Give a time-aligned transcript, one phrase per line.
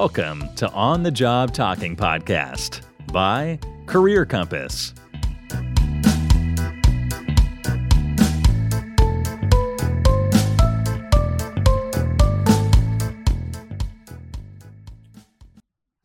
[0.00, 2.72] Welcome to On the Job Talking Podcast
[3.18, 3.40] by
[3.92, 4.74] Career Compass.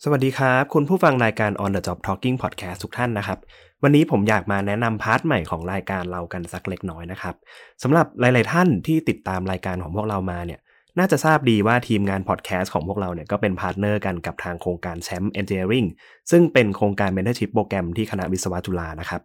[0.04, 3.39] สวัสดีครับ คุณผู้ฟังรายการ On the Job Talking Podcast ทุกท่านนะครับ
[3.83, 7.36] วันนี้ผมอยากมาแนะนำพาร์ทใหม่ของรายการเรากันสักเล็กน้อยนะครับ
[7.83, 10.60] สำหรับหลาย ๆ ท่านที่ติดตามรายการของพวกเรามาเนี่ย
[11.00, 15.87] น่าจะทราบดีว่าทีมงานพอดแคสต์ของพวกเราเนี่ยก็เป็น partner กันกับทางโครงการแชมป์ Engineering
[16.32, 19.21] ซึ่งเป็นโครงการ Mentorship โปรแกรมที่คณะวิศวะจุฬานะครับ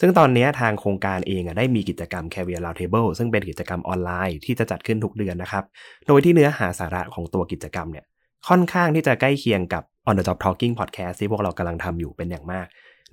[0.00, 5.64] ซึ่งตอนนี้ทางโครงการเองอะได้มีกิจกรรม Career Roundtable ซึ่งเป็นกิจกรรมออนไลน์ที่จะจัดขึ้นทุกเดือนนะครับ
[6.06, 8.04] โดยที่เนื้อหาสาระของตัวกิจกรรมเนี่ย
[8.48, 12.66] ค่อนข้างที่จะใกล้เคียงกับ On the Job Talking Podcast ที่พวกเรากำลังทำอยู่เป็นอย่างมาก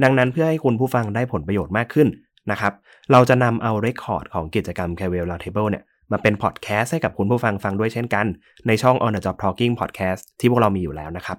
[0.03, 2.07] ดังนั้นเพื่อให้คุณผู้ฟังได้ผลประโยชน์มากขึ้น
[2.51, 2.73] นะครับ
[3.11, 8.25] เราจะนำเอา record ของกิจกรรม Career Roundtable เนี่ย มาเป็นพอดแคสต์ให้กับคุณผู้ฟังฟังด้วยเช่นกัน
[8.67, 11.37] ในช่อง On the Job Talking Podcast ที่พวกเรามีอยู่แล้วนะครับ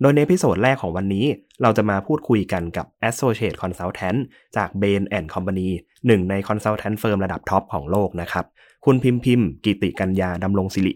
[0.00, 1.24] โดยใน episode แรกของวันนี้
[1.62, 4.18] เราจะมาพูดคุยกันกับ Associate Consultant
[4.56, 5.68] จาก Bain & Company
[6.06, 8.44] หนึ่งใน Consultant Firm ระดับ top ของโลกนะครับ
[8.84, 10.92] คุณพิมพิมกิติกัญญาดำรงศิริ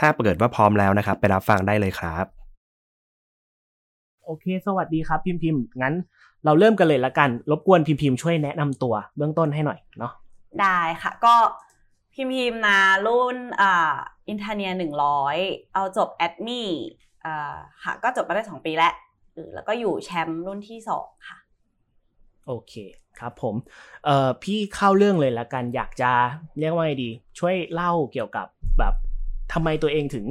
[0.00, 2.24] ถ้าเกิดว่าพร้อมแล้วนะครับ ไปรับฟังได้เลยครับ
[4.24, 5.94] โอเค สวัสดีครับพิมพิมงั้น
[6.44, 10.12] เราเริ่มกันเลยละกัน รบกวนพิมพิมช่วยแนะนำตัวเบื้องต้นให้หน่อยเนาะ
[10.60, 11.34] ได้ค่ะ ก็
[12.14, 13.94] พิมพิมนะรุ่นอ่า
[14.28, 15.36] อินเทเนียหนึ่งร้อย
[15.74, 16.68] เอาจบแอดมี่
[17.24, 18.94] อ่าค่ะก็จบมาได้สองปีแล้ว
[19.34, 21.38] เออแล้วก็อยู่แชมป์รุ่นที่สองค่ะ
[22.46, 22.74] โอเค
[23.18, 23.54] ครับผม
[24.04, 26.10] เอ่อพี่เข้าเรื่องเลยละกันอยากจะ
[26.58, 28.46] เรียกว่าไงดี ช่วยเล่าเกี่ยวกับ
[28.78, 28.94] แบบ
[29.52, 30.26] ทำไมตัวเองถึง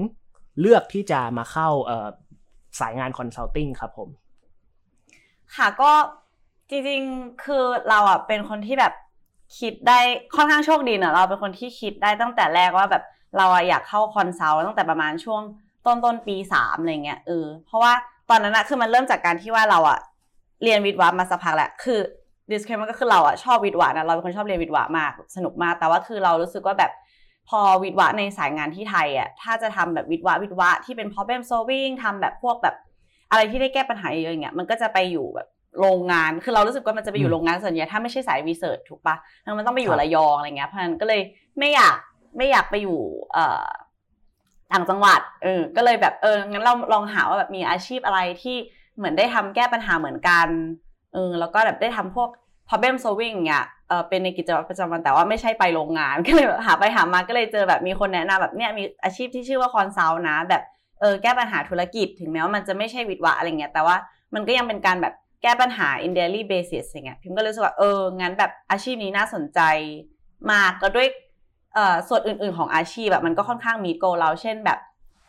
[0.60, 2.08] เลือกที่จะมาเข้าเอ่อ
[2.80, 4.10] สายงาน consulting ครับผม
[5.56, 5.92] ค่ะก็
[6.70, 8.94] จริงๆ คือเราอะเป็นคนที่แบบ
[9.60, 10.00] คิดได้
[10.36, 13.04] ค่อนข้างโชคดีเนอะเราเป็นคนที่คิดได้ตั้งแต่แรกว่าแบบ
[13.38, 15.42] เราอะอยากเข้า consult ตั้งแต่ประมาณช่วง
[15.86, 17.94] ต้นต้นปีสามอะไรเงี้ยเออเพราะว่า
[18.30, 20.00] ตอนนั้นอะคือมันเริ่มจากการที่ว่าเราอะ
[20.64, 22.00] เรียนวิทย์วะมาสักพักแหละคือ
[22.52, 26.92] disclaimer ก็คือเราอะชอบวิทย์วะนะเราเป็นคนชอบเรียนวิทย์วะมากสนุกมาก แต่ว่าคือเรารู้สึกว่าแบบ
[27.50, 32.76] พอวิทย์วะในสายงานที่ไทยอะถ้าจะทำแบบวิทย์วะวิทย์วะที่เป็น problem solving ทำแบบพวกแบบ
[33.30, 35.48] อะไรที่ได้แก้ปัญหาเยอะอย่างเงี้ยมันก็จะไปอยู่แบบ
[35.80, 41.22] โรงงาน คือเรารู้สึกว่ามันจะไปอยู่โรงงานส่วนใหญ่ถ้าไม่ใช่สายรีเสิร์ชถูกปะแล้วมันต้องไปอยู่ระยองอะไรเงี้ยเพราะฉะนั้นก็เลย
[41.60, 41.98] ไม่อยาก
[42.38, 43.00] ไม่อยากไปอยู่
[43.34, 43.66] เอ่อ
[44.72, 48.56] ต่างจังหวัด เออ ก็เลยแบบเอองั้นเราลองหาว่าแบบมีอาชีพอะไรที่
[48.98, 50.48] เหมือนได้ทำแก้ปัญหาเหมือนกัน
[51.14, 52.30] เออ แล้วก็แบบได้ทำพวก
[52.70, 60.64] problem solving เงี้ยเออเป็นในกิจวัตรประจำวันแต่ว่าไม่ใช่ไปโรงงาน ก็เลยแบบหาไปหามาก็เลยเจอแบบมีคนแนะนำแบบเนี้ยมีอาชีพที่ชื่อว่า consult นะ แบบ
[61.00, 63.96] เออแก้ปัญหาธุรกิจ ถึงแม้ว่ามันจะไม่ใช่วิทย์วะอะไรเงี้ยแต่ว่า
[64.34, 69.60] มันก็ยังเป็นการแบบ แก้ปัญหา in daily basis อย่างเงี้ยพิมก็เลยรู้สึกว่าเอองั้นแบบอาชีพนี้น่าสนใจ
[70.52, 71.08] มากก็ด้วย
[71.74, 74.80] เอ่อส่วนอื่น ๆของอาชีพแบบมันก็ค่อนข้าง meet goal เราเช่นแบบ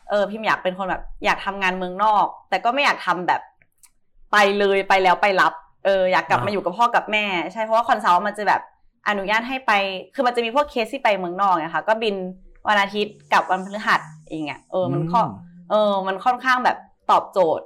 [0.09, 3.41] เออพิมอยากเป็นคนแบบอยากทำงานเมืองนอก แต่ก็ไม่อยากทำแบบ
[4.31, 5.53] ไปเลยไปแล้วไปลับ
[5.85, 8.61] เอออยากกลับมาอยู่กับพ่อกับแม่ ใช่เพราะว่า consult มันจะแบบ
[9.09, 9.71] อนุญาตให้ไป
[10.15, 12.15] คือมันจะมีพวกเคสที่ไปเมืองนอกไงคะก็บิน
[12.67, 15.21] วันอาทิตย์กับวันพฤหัสอย่างเงี้ยเออมันข้อ
[15.69, 16.77] เออมันค่อนข้างแบบ
[17.11, 17.65] ตอบโจทย์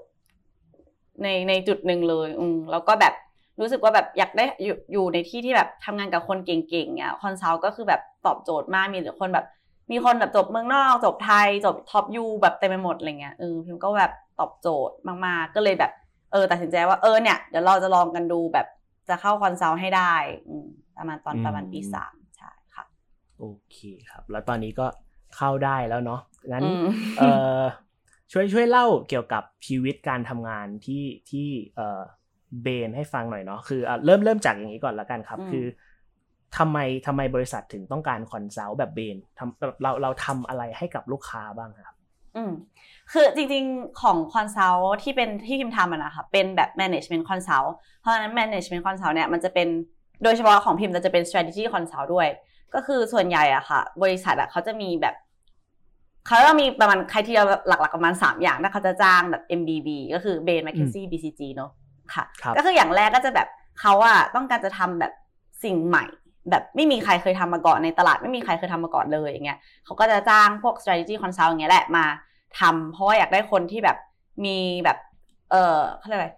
[1.23, 3.13] ในในจุดหนึ่งเลยอืมแล้วก็แบบ
[3.59, 9.45] รู้สึกว่าแบบอยากได้อยู่อยู่ในที่ที่แบบทำงานกับคนเก่งๆเนี่ย consult ก็คือแบบตอบโจทย์มากมีแต่คนแบบ
[9.91, 15.91] มีคนแบบจบเมืองนอก จบไทยจบ top U แบบเต็มไปหมดอะไรเงี้ยเออพิมก็แบบตอบโจทย์มากๆ ก็เลยแบบ
[16.31, 18.67] เออตัดสินใจว่าเออเนี่ยเดี๋ยวเราจะลองกันดูแบบ
[19.09, 20.13] จะเข้า consult ให้ได้
[20.49, 22.85] อืมประมาณตอนประมาณปีสามใช่ค่ะ
[23.39, 23.77] โอเค
[24.09, 24.87] ครับ แล้วตอนนี้ก็
[25.37, 26.19] เข้าได้แล้วเนาะ
[26.51, 26.83] งั้นอืม
[27.19, 27.23] เอ
[27.61, 27.63] อ
[28.31, 32.01] ช่วยช่วยเล่าเกี่ยวกับชีวิตการทำงานที่ที่เออ
[32.61, 35.65] Bain ให้ฟังหน่อยเนาะคืออะเริ่มเริ่มจากอย่างนี้ก่อนละกันครับอืมคือ
[36.57, 41.95] ทำไมทำไมบริษัทถึงต้องการ consult แบบ Bain ทำแบบเราเราทำอะไรให้กับลูกค้าบ้างครับ
[42.35, 42.51] อืม
[43.11, 47.69] คือจริงๆของ consult ที่เป็นที่พิมพ์ทำอะนะคะเป็นแบบ management consult
[47.99, 49.67] เพราะฉะนั้น management consult เนี่ยมันจะเป็น
[50.23, 52.27] โดยเฉพาะของพิมพ์จะเป็น strategy consult ด้วย
[52.73, 55.15] ก็คือส่วนใหญ่อะค่ะ บริษัทอะเขาจะมีแบบ
[56.29, 61.71] เขาจะมีประมาณ criteria หลักๆประมาณ 3 อย่างถ้าเขาจะจ้างแบบ MBB ก็คือ Bain McKinsey BCG เนอะ
[62.13, 63.47] ค่ะครับก็คืออย่างแรกก็จะแบบ
[63.79, 65.13] เขาอะต้องการจะทำแบบ
[65.63, 66.05] สิ่งใหม่
[66.49, 72.05] แบบไม่มีใครเคยทำมาก่อนในตลาดไม่มีใครเคยทำมาก่อนเลยอย่างเงี้ยเขาก็จะจ้างพวก strategy consult อย่างเงี้ยแหละมา
[72.59, 73.97] ทำเพราะว่าอยากได้คนที่แบบ
[74.45, 74.97] มีแบบ
[75.51, 76.29] เออเขาเรียกอะไร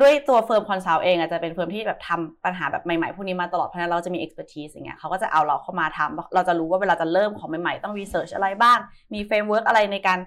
[0.00, 8.78] ด้วยตัว firm consult เองอาจจะเป็น firm ที่แบบทำปัญหาแบบใหม่ๆพวกนี้มาตลอดเพราะฉะนั้นเราจะมี expertise อย่างเงี้ยเขาก็จะเอาเราเข้ามาทำเราจะรู้ว่าเวลาจะเริ่มของใหม่ๆ ต้อง research อะไรบ้าง
[9.14, 10.18] มี framework อะไรในการ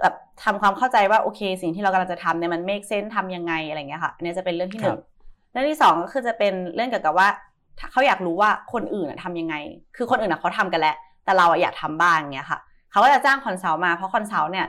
[0.00, 4.98] แบบทำความเข้าใจว่าโอเค สิ่งที่เรากำลังจะทำเนี่ยมัน make sense ทำยังไงอะไรเงี้ยค่ะอันนี้จะเป็นเรื่องที่หนึ่ง
[5.52, 7.28] เรื่องที่สองก็คือจะเป็นเรื่องเกี่ยวกับว่า
[7.78, 9.54] ถ้าเขาอยากรู้ว่าคนอื่นอะทำยังไง
[9.96, 12.58] คือคนอื่นอะเขาทำกันแล้วแต่เราอะอยากทำบ้างเงี้ยค่ะ
[12.90, 14.66] เขาก็จะจ้าง consult มาเพราะ consult เนี่ย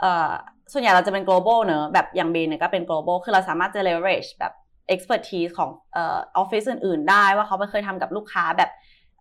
[0.00, 0.30] เอ่อ
[0.72, 4.52] ส่วนใหญ่เราจะเป็น global เนอะแบบอย่าง Bain เนี่ยก็เป็น global คือเราสามารถจะ leverage แบบ
[4.94, 8.70] expertise ของเอ่อ office อื่น ๆ ได้ว่าเขาไปเคยทำกับลูกค้าแบบ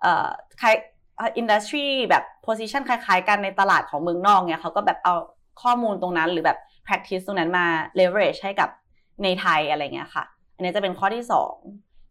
[0.01, 0.27] เอ่อ
[0.59, 0.67] ใคร
[1.41, 5.15] industry แบบ position คล้าย ๆ กันในตลาดของเมืองนอกเนี่ยเขาก็แบบเอา
[5.63, 7.65] ข้อมูลตรงนั้นหรือแบบ practice ตรงนั้นมา
[7.99, 8.69] leverage ให้กับ
[9.23, 10.23] ในไทยอะไรเงี้ยค่ะ
[10.55, 11.55] อันนี้จะเป็นข้อที่สอง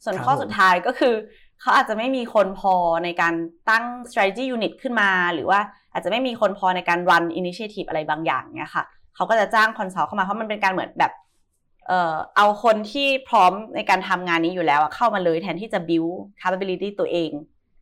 [0.05, 1.15] ส่วนข้อสุดท้ายก็คือ
[1.61, 2.75] เขาอาจจะไม่มีคนพอ
[3.05, 3.35] ในการ
[3.71, 5.61] ตั้ง strategy unit ขึ้นมา หรือว่า
[5.93, 8.85] อาจจะไม่มีคนพอในการ run initiative อะไรบางอย่างเนี่ยค่ะ
[9.19, 11.13] เขาก็จะจ้าง consult เข้ามาเพราะมันเป็นการเหมือนแบบ
[11.87, 17.31] เอ่อเอาคนที่พร้อมในการทำงานนี้อยู่แล้วเข้ามาเลยแทนที่จะ build capability ตัวเอง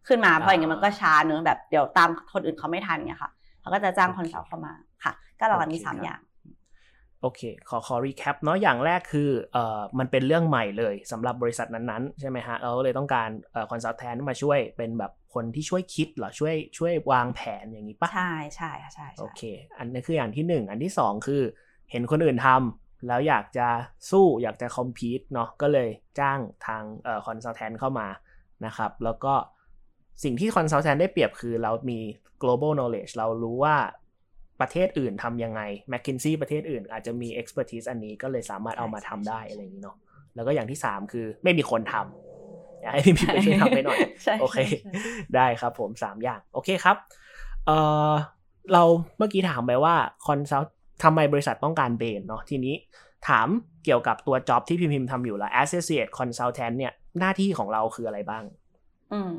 [0.09, 3.31] ขึ้นมาเพราะอย่างนี้มันก็ช้าเนอะแบบเดี๋ยวตามคนอื่นเขาไม่ทันเนี่ยค่ะ
[3.61, 4.73] เขาก็จะจ้าง consult เข้ามา
[5.05, 6.21] ค่ะ ก็หลักๆมีสามอย่าง
[7.23, 19.43] โอเค ขอขอ recap เนาะอย่างแรกคือเอ่อมันเป็นเรื่องใหม่เลยสำหรับบริษัทนั้นๆ ใช่ไหมฮะเราเลยต้องการเอ่อ consultant มาช่วยเป็นแบบ คนที่ช่วยคิดเหรอช่วยช่วยวางแผนอย่างนี้ปะใช่ใช่ค่ะใช่โอใช่เค
[19.79, 21.43] อันนี้คืออย่างที่หนึ่งอันที่สองคือ
[21.91, 23.69] เห็นคนอื่นทำแล้วอยากจะ
[24.11, 25.89] สู้อยากจะ compete เนาะก็เลย
[26.21, 28.09] จ้างทางเอ่อ consultant เข้ามา
[28.67, 29.35] นะครับ แล้วก็
[30.25, 31.99] สิ่งที่ consultant ได้เปรียบคือเรามี
[32.43, 33.77] global knowledge เรารู้ว่า
[34.61, 35.61] ประเทศอื่นทำยังไง
[35.93, 39.97] McKinsey ประเทศอื่นอาจจะมี expertise อันนี้ก็เลยสามารถเอามาทำได้อะไรอย่างนี้เนาะ
[40.35, 42.26] แล้วก็อย่างที่สามคือไม่มีคนทำ
[42.87, 44.93] อยากให้พี่พิมไปช่วยทำให้หน่อยใช่โอเคใช่ใช่
[45.35, 46.97] ได้ครับผมสามอย่าง โอเคครับ
[47.67, 47.79] เอ่
[48.11, 48.13] อ
[48.73, 48.83] เรา
[49.19, 49.95] เมื่อกี้ถามไปว่า
[50.27, 50.63] consult
[51.05, 52.75] ทำไมบริษัทต้องการ Bain เนาะทีนี้
[53.29, 53.49] ถาม
[53.85, 58.45] เกี่ยวกับตัว job ที่พิมพิมทำอยู่ละ Associate Consultant เนี่ยหน้าที่ของเราคืออะไรบ้าง
[59.13, 59.33] อืม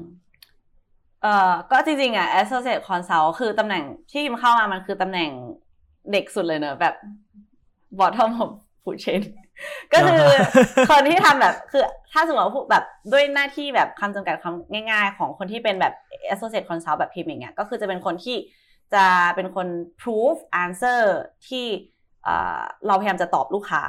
[1.23, 5.29] เอ่อก็จริงๆอะ associate consult คือตำแหน่งที่พิมเข้ามามันคือตำแหน่ง
[6.11, 6.95] เด็กสุดเลยเนอะแบบ
[7.99, 8.51] bottom of
[8.83, 9.21] food chain
[9.93, 10.23] ก็คือ
[10.89, 12.83] คนที่ทำแบบคือถ้าสมมติว่าพูดแบบ
[13.13, 15.93] ด้วยหน้าที่แบบคำจำกัดความง่าย ๆ ของคนที่เป็นแบบ
[16.33, 18.37] associate consult แบบพิมพ์อย่างเงี้ยก็คือจะเป็นคนที่
[18.93, 19.05] จะ
[19.35, 19.67] เป็นคน
[20.01, 21.01] proof answer
[21.47, 21.65] ที่
[22.23, 23.83] เอ่อเราพยายามจะตอบลูกค้า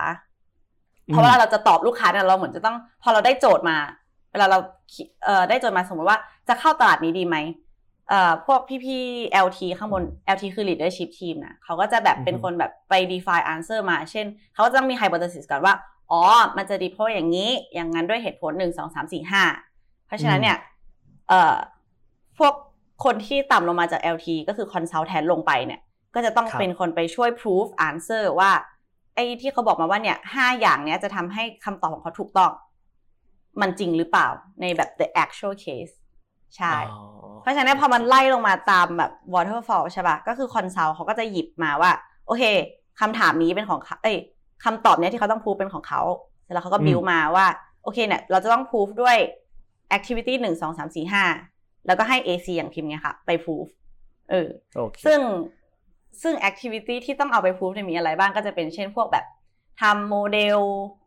[1.06, 3.76] เพราะว่าเราจะตอบลูกค้าเนี่ยเราเหมือนจะต้อง พอเราได้โจทย์มา
[4.32, 4.58] เวลาเรา
[4.92, 6.18] คิเอ่อได้โจทย์มาสมมติว่า
[6.48, 7.66] จะเข้าตลาดนี้ดีไหมเอ่อ
[8.46, 10.02] พวกพี่ๆ LT ข้างบน
[10.34, 15.74] LT คือ leadership team นะเขาก็จะแบบเป็นคนแบบไป define answer มา เช่น เขาก็จะต้องมี hypothesis ก่อนว่า
[16.10, 16.22] อ๋อ
[16.56, 19.42] มันจะดีเพราะอย่างนี้ อย่างนั้นด้วยเหตุผลหนึ่งสองสามสี่ห้า
[20.06, 20.56] เพราะฉะนั้นเนี่ย
[21.28, 21.56] เอ่อ
[22.38, 22.52] พวก
[23.04, 25.80] คนที่ต่ำลงมาจาก LT ก็คือ consultant ลงไปเนี่ย
[26.14, 28.50] ก็จะต้องครับเป็นคนไปช่วย proof answer ว่า
[29.14, 32.52] ไอ้ที่เขาบอกมาว่าเนี่ยห้าอย่างเนี้ยจะทำให้คำตอบของเขาถูกต้อง
[33.60, 34.28] มันจริงหรือเปล่า
[34.60, 35.92] ในแบบ the actual case
[36.56, 37.00] ใช่อ๋อ
[37.42, 41.92] เพราะฉะนั้นพอมันไล่ลงมาตามแบบ waterfall ใช่ปะก็คือคอนซัลเขาก็จะหยิบมาว่า
[42.26, 42.42] โอเค
[43.00, 44.16] คำถามนี้เป็นของเขาเอ้ย
[44.64, 46.02] คำตอบเนี้ยที่เขาต้องพูดเป็นของเขา
[46.44, 47.46] เสร็จแล้วเขาก็บิวมาว่า
[47.82, 49.16] โอเคเนี่ยเราจะต้องพูดด้วย
[49.96, 51.24] activity หนึ่งสองสามสี่ห้า
[51.86, 53.66] แล้วก็ให้ AC อย่างพิมพ์เนี่ยค่ะ ไปพูด
[54.30, 55.20] เออโอเคซึ่ง
[56.22, 59.24] ซึ่ง activity ที่ต้องเอาไปพูดเนี่ยมีอะไรบ้างก็จะเป็นเช่นพวกแบบ
[59.80, 60.58] ทำโมเดล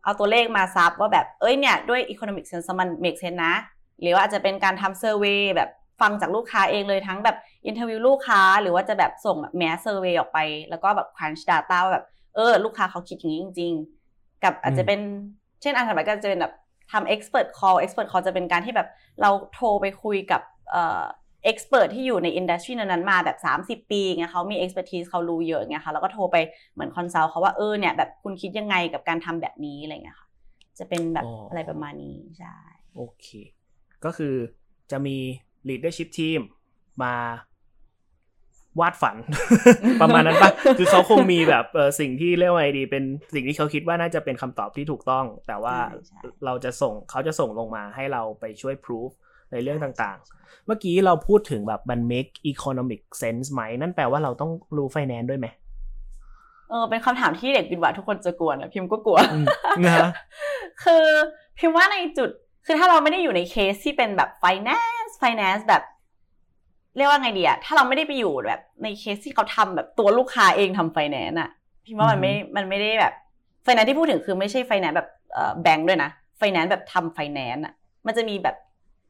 [0.03, 3.53] เอาตัวเลขมาซับว่าแบบ เอ้ยเนี่ย ด้วย economic sense มัน make sense นะ
[4.01, 5.69] หรือว่าอาจจะเป็นการทำ survey แบบ
[6.01, 7.37] ฟังจากลูกค้าเองเลยทั้งแบบ
[7.69, 10.39] interview ลูกค้า หรือว่าจะแบบส่งแบบ mass survey ออกไป
[10.69, 12.05] แล้วก็แบบ crunch data ว่าแบบ
[12.35, 13.73] เออ ลูกค้าเขาคิดอย่างนี้จริง
[14.09, 14.99] ๆ กับอาจจะเป็น
[15.61, 16.53] เช่นอันถัดไปก็จะเป็นแบบ
[16.91, 18.87] ทำ expert call expert call จะเป็นการที่แบบ
[19.21, 21.03] เราโทรไปคุยกับเอ่อ
[21.51, 26.37] expert ที่อยู่ใน industry นั้นๆมาแบบ 30 ปีเงี้ยเขามี expertise เขารู้เยอะเงี้ยค่ะแล้วก็โทรไป
[26.73, 30.27] เหมือน consult เขาว่าเออเนี่ยแบบคุณคิดยังไงกับการทำแบบนี้อะไรเงี้ยค่ะ
[30.79, 32.55] จะเป็นแบบอ๋อออะไรประมาณนี้ใช่
[32.95, 33.27] โอเค
[34.05, 34.35] ก็คือ
[34.91, 35.17] จะมี
[35.69, 36.41] leadership team
[37.03, 37.13] มา
[38.79, 39.15] วาดฝัน
[40.01, 43.03] ประมาณนั้นปะคือเขาคงมีแบบเออสิ่งที่เรียกว่าไงดี เป็น
[43.35, 49.09] สิ่งที่เขาคิดว่าน่าจะเป็นคำตอบที่ถูกต้อง แต่ว่าใช่ใช่เราจะส่งเขาจะส่งลงมาให้เราไปช่วย proof
[49.51, 55.47] ในเรื่องต่างๆ เมื่อกี้เราพูดถึงแบบมัน make economic sense ไหม นั่นแปลว่าเราต้องรู้ finance ด้วยไหม
[56.69, 59.45] เออเป็นคำถามที่เด็กบินหวาทุกคนจะกลัวนะพิมก็กลัวอืม
[59.85, 60.09] นะ
[60.83, 61.05] คือ
[61.57, 62.29] พิมว่าในจุด
[62.65, 65.83] คือถ้าเราไม่ได้อยู่ในเคสที่เป็นแบบ finance finance แบบ
[66.95, 71.49] เรียกว่าไงดีอะถ้าเราไม่ได้ไปอยู่แบบในเคสที่เขาทำแบบตัวลูกค้าเองทำ finance อะ
[71.85, 73.13] พิมว่ามันไม่มันไม่ได้แบบ
[73.65, 76.09] finance ที่พูดถึงคือไม่ใช่ finance แบบเอ่อแบงค์ด้วยนะ
[76.41, 77.73] finance แบบทำ finance อะ
[78.05, 78.55] มันจะมีแบบ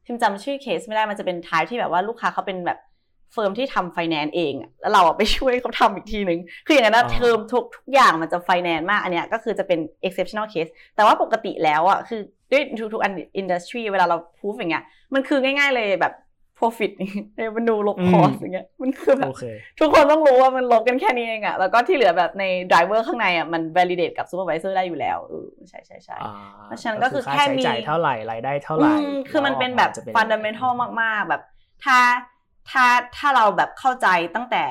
[0.06, 2.78] พิมจำชื่อเคสไม่ได้มันจะเป็น type ที่แบบว่าลูกค้าเขาเป็นแบบ
[3.32, 12.20] firm ที่ทำ finance เองอะแล้วเราอะไปช่วยเขาทำอีกทีนึงคืออย่างนั้นนะอ๋อเทอมทุกทุกอย่างมันจะ finance มาก อันเนี้ยก็คือจะเป็น exceptional case แต่ว่าปกติแล้วอะคือ
[12.52, 12.62] ด้วย
[12.94, 16.14] ทุกๆอัน industry เวลาเราพูดอย่างเงี้ยมันคือง่าย ๆเลยแบบ
[16.58, 16.92] profit
[17.36, 19.44] revenue ลบ cost อย่างเงี้ยมันคือแบบโอเค
[19.80, 26.32] ทุกคนต้องรู้ว่ามันลบกันแค่นี้เองอะแล้วก็ที่เหลือแบบใน driver ข้างในอะมัน validate กับ supervisor ได้อยู่แล้วเออใช่ใช่ใช่อ่า
[26.66, 31.42] เพราะฉะนั้นก็คือค่าแค่ใช้มีจ่ายเท่าไหร่รายได้เท่าไหร่อืมคือมันเป็นแบบล้วออกมาจะ fundamental มากๆแบบ
[31.84, 31.98] ถ้า
[32.70, 32.84] ถ้า
[33.16, 34.64] ถ้าเราแบบเข้าใจตั้งแต่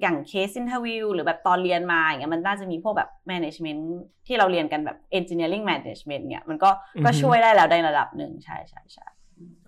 [0.00, 3.82] อย่าง case interview หรือแบบตอนเรียนมาอย่างเงี้ยมันน่าจะมีพวกแบบ management
[4.26, 6.70] ที่เราเรียนกันแบบ engineering management เนี่ยมันก็
[7.04, 9.06] ก็ช่วยได้แล้วในระดับหนึ่งใช่ใช่ใช่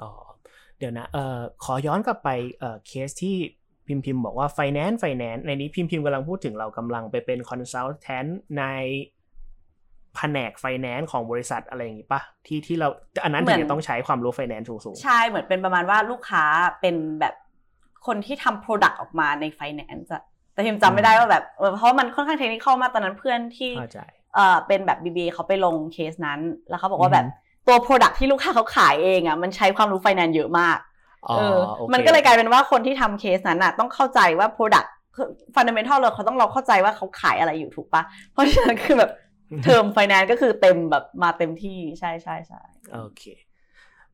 [0.02, 0.10] อ๋อ
[0.78, 3.36] เดี๋ยวนะเอ่อขอย้อนกลับไปเอ่อเคสที่
[3.86, 8.64] พิมพ์พิมพ์บอกว่า finance finance ในนี้พิมพ์พิมพ์กำลังพูดถึงเรากำลังไปเป็น consultant ใน
[10.16, 12.88] แผนก finance ของบริษัทอะไรอย่างงี้ปะที่ที่เรา
[13.24, 16.44] อันนั้นถึงจะต้องใช้ความรู้ finance สูงใช่เหมือนเป็นประมาณว่าลูกค้า
[16.80, 17.34] เป็นแบบ
[18.06, 24.00] คนที่ทำ product ออกมาใน finance อะแต่พิมจำไม่ได้ว่าแบบเออเพราะมันค่อนข้างเทคนิคมากตอนนั้นเพื่อนที่ๆเข้าใจ
[24.34, 27.26] เอ่อเป็นแบบ BBA เขาไปลงเคสนั้น แล้วเขาบอกว่าแบบ
[27.66, 30.78] ตัว product ที่ลูกค้าเขาขายเองอะมันใช้ความรู้ finance เยอะมาก
[31.28, 34.88] อ๋อเออโอคมันก็เลยกลายเป็นว่าคนที่ทำเคสนั้นอะต้องเข้าใจว่า product
[35.54, 38.02] fundamental เลยเขาต้องเราเข้าใจว่าเขาขายอะไรอยู่ถูกปะ
[38.32, 39.10] เพราะฉะนั้นคือแบบ
[39.64, 42.60] เทอม finance ก็คือเต็มแบบมาเต็มที่ใช่ใช่ใช่
[42.92, 43.22] โอเค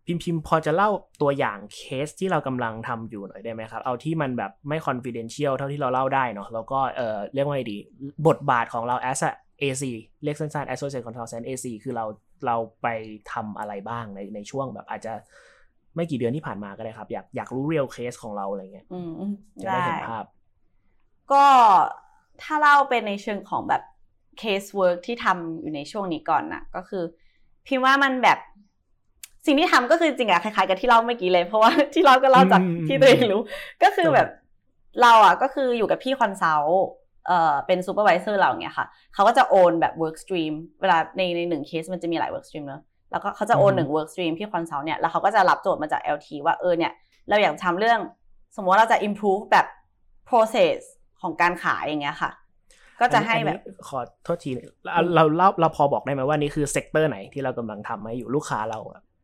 [0.06, 0.90] พิมพ์พิมพ์พอจะเล่า
[1.22, 7.78] ตัวอย่างเคสที่เรากำลังทำอยู่หน่อยได้ไหมครับ เอาที่มันแบบไม่ confidential เท่าที่เราเล่าได้เนาะแล้วก็เออเรียกว่าไงดี
[8.28, 9.30] บทบาทของเรา as a
[9.62, 9.84] AC
[10.24, 12.04] เรียกสั้นๆ associate consultant AC คือเรา
[12.46, 12.86] เราไป
[13.32, 15.12] ทำอะไรบ้างในในช่วงแบบอาจจะ
[15.96, 19.10] ไม่กี่เดือนที่ผ่านมาก็ได้ครับ อยากอยากรู้ real case ของเราอะไรเงี้ยอืม
[19.62, 20.24] จะได้ได้เห็นภาพ
[21.32, 21.44] ก็
[22.42, 23.82] ถ้าเล่าเป็นในเชิงของแบบ
[24.38, 27.04] case work ที่ทำอยู่ในช่วงนี้ก่อนนะก็คือ
[27.66, 28.38] พี่ว่ามันแบบ
[29.46, 33.40] สิ่งที่ทำก็คือจริงอะคล้ายๆกับที่เล่าเมื่อกี้เลย เพราะว่าที่เล่าก็เล่าจากอืมที่ตัวเองรู้
[33.82, 34.28] ก็คือครับแบบ
[35.02, 36.86] เราอะก็คืออยู่กับพี่ consult
[37.26, 42.80] เอ่อเป็น supervisor เราเนี่ยค่ะเขาก็จะ own แบบ work stream เวลาในในหนึ่งเคสมันจะมีหลาย work stream เนอะ
[43.12, 46.92] แล้วก็เขาจะ own หนึ่ง work stream พี่ consult เนี่ยแล้วเขาก็จะรับโจทย์มาจาก LT ว่าเออเนี่ย
[47.28, 48.00] เราอยากทำเรื่อง
[48.56, 49.66] สมมติว่าเราจะ improve แบบ
[50.30, 50.78] process
[51.22, 52.30] ของการขายอย่างเงี้ยค่ะ
[53.00, 54.50] ก็จะให้แบบอันนี้ขอโทษที
[54.84, 59.15] เราเราเล่าเราพอบอกได้ไหมว่านี่คือ sector ไหนที่เรากำลังทำให้อยู่ลูกค้าเราอะต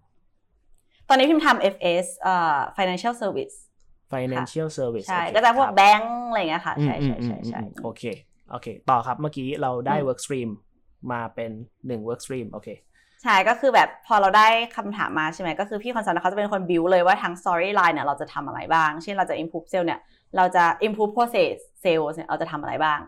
[1.13, 3.57] อนนี้พิมพ์ทำ FS เอ่อ financial service
[4.13, 8.03] financial service ใช่โอเคก็จะพวกครับแบงก์อะไรเงี้ยค่ะ ใช่ใช่ใช่ใช่อืมอืมอืมโอเค
[8.51, 10.49] โอเค ต่อครับ เมื่อกี้เราได้อืม work stream
[11.13, 11.51] มาเป็น
[11.87, 12.69] หนึ่ง work stream โอเค
[13.23, 20.01] ใช่ ก็คือแบบพอเราได้คำถามมาใช่ไหม ก็คือพี่คอนซัลท์เขาจะเป็นคนบิวเลยว่าทาง storyline เนี่ยเราจะทำอะไรบ้าง เช่นเราจะ improve sale เนี่ย
[20.37, 21.55] เราจะ improve process
[21.85, 23.01] sales เนี่ยเราจะทำอะไรบ้าง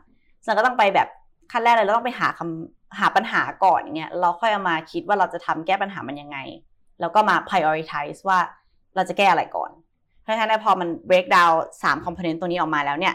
[0.46, 1.08] เราก็ต้องไปแบบ
[1.52, 6.38] ขั้นแรกเลยเราต้องไปหาคำหาปัญหาก่อนอย่างเงี้ย เราค่อยเอามาคิดว่าเราจะทำแก้ปัญหามันยังไง
[7.00, 8.38] แล้วก็มา prioritize ว่า
[8.94, 9.70] เราจะแก้อะไรก่อน
[10.22, 13.14] เพราะฉะนั้นพอมัน break down สาม component ตัวนี้ออกมาแล้วเนี่ย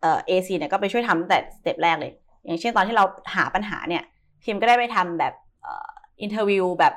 [0.00, 2.12] เอ่อ AC เนี่ยก็ไปช่วยทำตั้งแต่ step แรกเลย
[2.44, 4.02] อย่างเช่นตอนที่เราหาปัญหาเนี่ย
[4.44, 5.90] พิมก็ได้ไปทำแบบเอ่อ
[6.22, 6.94] interview แบบ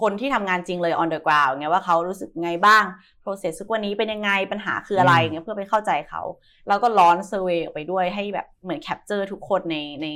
[0.00, 2.84] คนที่ทำงานจริงเลย on the ground ไงว่าเขารู้สึกไงบ้าง
[3.22, 6.22] process ทุกวันนี้เป็นยังไงปัญหาคืออะไรอืมเงี้ยเพื่อไปเข้าใจเขา
[6.68, 10.06] แล้วก็ run survey ออกไปด้วยให้แบบเหมือน capture ทุกคนในใน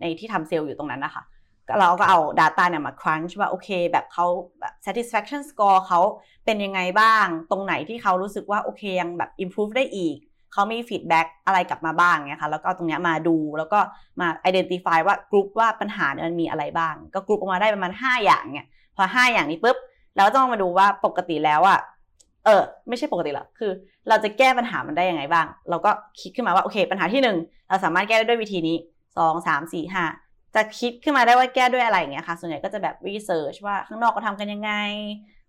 [0.00, 1.33] ในที่ทำเซลล์อยู่ตรงนั้นนะคะก็
[1.80, 4.26] เราก็เอา Data เนี่ยมา crunch ว่าโอเค แบบเขา
[4.60, 6.00] แบบ satisfaction score เขา
[6.44, 10.16] เป็นยังไงบ้าง ตรงไหนที่เขารู้สึกว่าโอเคยังแบบ improve ได้อีก
[10.52, 13.80] เขามี feedback อะไรกลับมาบ้างเนี่ยค่ะ แล้วก็เอาตรงเนี้ยมาดู แล้วก็
[14.20, 19.76] มา identify ว่ากรุ๊ปว่าปัญหาเนี่ยมันมีอะไรบ้าง ก็กรุ๊ปออกมาได้ประมาณ 5 อย่างเนี่ย พอ 5 อย่างนี้ปุ๊บ
[20.14, 21.80] เราก็ต้องมาดูว่าปกติแล้วอะ
[22.44, 23.72] เออไม่ใช่ปกติหรอกคือ
[24.08, 25.90] เราจะแก้ปัญหามันได้ยังไงบ้าง เราก็
[26.20, 27.36] คิดขึ้นมาว่าโอเค ปัญหาที่หนึ่ง
[27.68, 28.76] เราสามารถแก้ได้ด้วยวิธีนี้
[29.16, 30.04] สองสามสี่ห้า
[30.54, 34.72] จะคิดขึ้นมาได้ว่าแก้ด้วยอะไรอย่างเงี้ยค่ะส่วนใหญ่ก็จะแบบ research ว่าข้างนอกเขาทำกันยังไง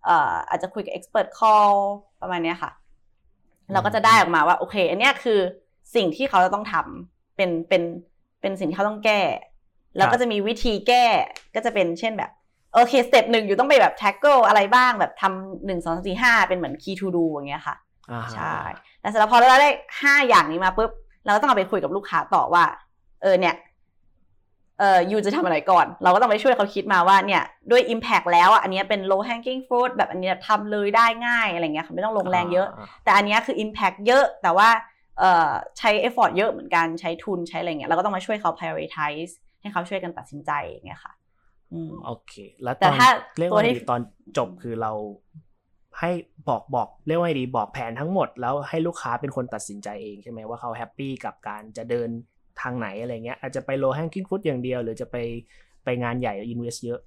[0.05, 1.75] เอ่ออาจจะคุยกับ expert call
[2.21, 2.71] ประมาณเนี้ยค่ะ
[3.73, 5.39] เราก็จะได้ออกมาว่า โอเค อันเนี้ยคือ
[5.95, 7.83] สิ่งที่เขาจะต้องทำเป็นเป็น
[8.41, 9.21] เป็นสิ่งที่เขาต้องแก้
[9.97, 11.05] แล้วก็จะมีวิธีแก้
[11.55, 12.31] ก็จะเป็นเช่นแบบ
[12.73, 17.75] โอเคสเต็ปหนึ่งอยู่ต้องไปแบบ tackle อะไรบ้างแบบทำหนึ่งสองสามสี่ห้าเป็นเหมือน key to do อย่างเงี้ยค่ะ
[18.11, 18.55] อ่าฮะใช่
[19.01, 19.69] แล้วเสร็จแล้วพอเราได้
[20.01, 20.91] ห้าอย่างนี้มาปุ๊บ
[21.25, 22.63] เราก็ต้องเอาไปคุยกับลูกค้าต่อว่า
[23.21, 23.55] เออเนี่ย
[24.79, 32.67] เออยูจะทำอะไรก่อน เราก็ต้องไปช่วยเขาคิดมาว่าเนี่ยด้วย impact แล้วอะอันเนี้ยเป็น low hanging fruit แบบอันเนี้ยทำเลยได้ง่ายอะไรเงี้ยค่ะไม่ต้องลงแรงเยอะ
[33.03, 34.69] แต่อันเนี้ยคือ impact เยอะแต่ว่า
[35.19, 41.13] เอ่อใช้ effort เยอะเหมือนกันใช้ทุนใช้อะไรเงี้ยเราก็ต้องมาช่วยเขา prioritize ให้เขาช่วยกันตัดสินใจอย่างเงี้ยค่ะ
[41.73, 44.01] อืมโอเค แล้วแต่ตอนถ้าเรียกตัวว่าที่ดีตอน
[44.37, 44.91] จบคือเรา
[45.99, 46.11] ให้
[46.49, 52.09] บอกบอกเรียกว่าไงดีบอกแผนทั้งหมด แล้วให้ลูกค้าเป็นคนตัดสินใจเองใช่ไหมว่าเขา happy กับการจะเดิน
[52.61, 55.15] ทางไหนอะไรเงี้ยอาจจะไป low hanging fruit อย่างเดียว หรือจะไป
[55.83, 56.99] ไปงานใหญ่ invest เยอะ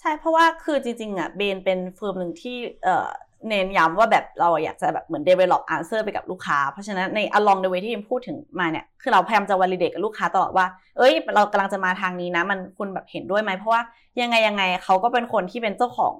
[0.00, 3.08] ใช่เพราะว่าคือจริงๆอะ Bain เป็น firm หนึ่งที่เอ่อ
[3.48, 10.66] เน้นย้ำว่าแบบเราอยากจะแบบเหมือน develop answer ไปกับลูกค้า เพราะฉะนั้นใน along the way ที่พิมพูดถึงมาเนี่ย คือเราพยายามจะ validate กับลูกค้าตลอดว่า
[10.98, 13.82] เอ้ย เรากำลังจะมาทางนี้นะ มันคุณแบบเห็นด้วยไหม เพราะว่า
[14.20, 16.14] ยังไงยังไงเขาก็เป็นคนที่เป็นเจ้าของ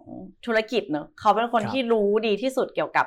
[0.47, 3.07] ธุรกิจเนอะเขาเป็นคนคที่รู้ดีที่สุดเกี่ยวกับ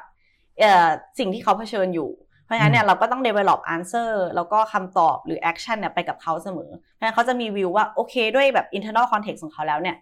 [1.20, 2.10] สิ่งที่เขาเผชิญอยู่
[2.50, 9.98] เพราะฉะนั้นเนี่ยเราก็ต้อง develop answer แล้วก็คำตอบหรือ action เนี่ยไปกับเขาเสมอ เพราะฉะนั้นเขาจะมีวิวว่าโอเคด้วยแบบ internal context ของเขาแล้วเนี่ย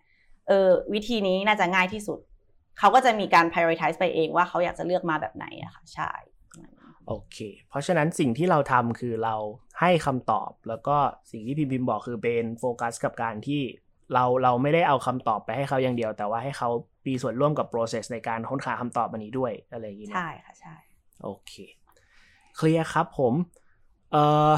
[0.48, 2.20] เออวิธีนี้น่าจะง่ายที่สุด
[2.80, 6.12] เขาก็จะมีการ prioritize ไปเองว่าเขาอยากจะเลือกมาแบบไหนอะค่ะใช่
[7.08, 7.38] โอเค
[7.70, 9.36] เพราะฉะนั้นสิ่งที่เราทำคือเรา
[9.80, 10.98] ให้คำตอบ แล้วก็
[11.32, 13.62] สิ่งที่พิมพิมบอกคือเป็นโฟกัสกับการที่
[14.14, 16.70] เราเราไม่ได้เอาคำตอบไปให้เขาอย่างเดียว แต่ว่าให้เขา
[17.08, 20.76] มีส่วนร่วมกับ process ในการค้นหาคำตอบอันนี้ด้วยอะไรอย่างนี้ใช่ค่ะใช่
[21.24, 21.54] โอเค
[22.58, 23.34] เคลียร์ครับผม
[24.12, 24.52] เอ่อ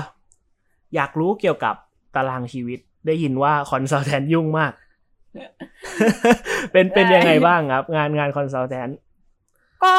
[0.96, 1.76] อยากรู้เกี่ยวกับ
[2.16, 4.74] ตารางชีวิตได้ยินว่า consultant ยุ่งมาก
[6.72, 8.90] เป็นเป็นยังไงบ้างครับ งานงาน consultant
[9.84, 9.94] ก็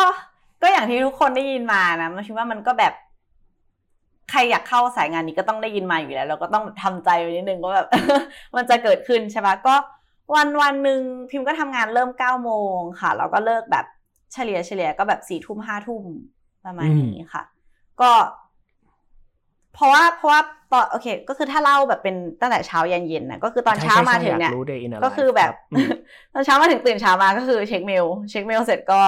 [0.63, 2.95] ก็อย่างที่ทุกคนได้ยินมานะมันคิดว่ามันก็แบบ
[4.31, 7.89] ใครอยากเข้าสายงานนี้ก็ต้องได้ยินมาอยู่แล้ว เราก็ต้องทำใจไว้นิดนึงว่าแบบ
[8.57, 9.75] มันจะเกิดขึ้นใช่ปะก็
[10.35, 13.87] วันวันหนึ่งพิมพ์ก็ทำงานเริ่มเก้าโมงค่ะแล้วก็เลิกแบบ
[14.33, 16.05] เฉลี่ยเฉลี่ยก็แบบสี่ทุ่มห้าทุ่ม
[16.65, 17.43] ประมาณนี้ค่ะ
[18.03, 18.11] ก็
[19.75, 20.41] เพราะว่าเพราะว่า
[20.73, 25.89] ตอนโอเค ก็คือถ้าเล่าแบบเป็นตั้งแต่เช้ายันเย็นนะก็คือตอนเช้ามาถึงเนี่ยใช่ใช่อยากรู้ day in a ก็คือ life แบบอืม
[26.35, 29.01] ตอนเช้ามาถึงตื่นเช้ามาก็คือเช็คเมลเช็คเมลเสร็จก็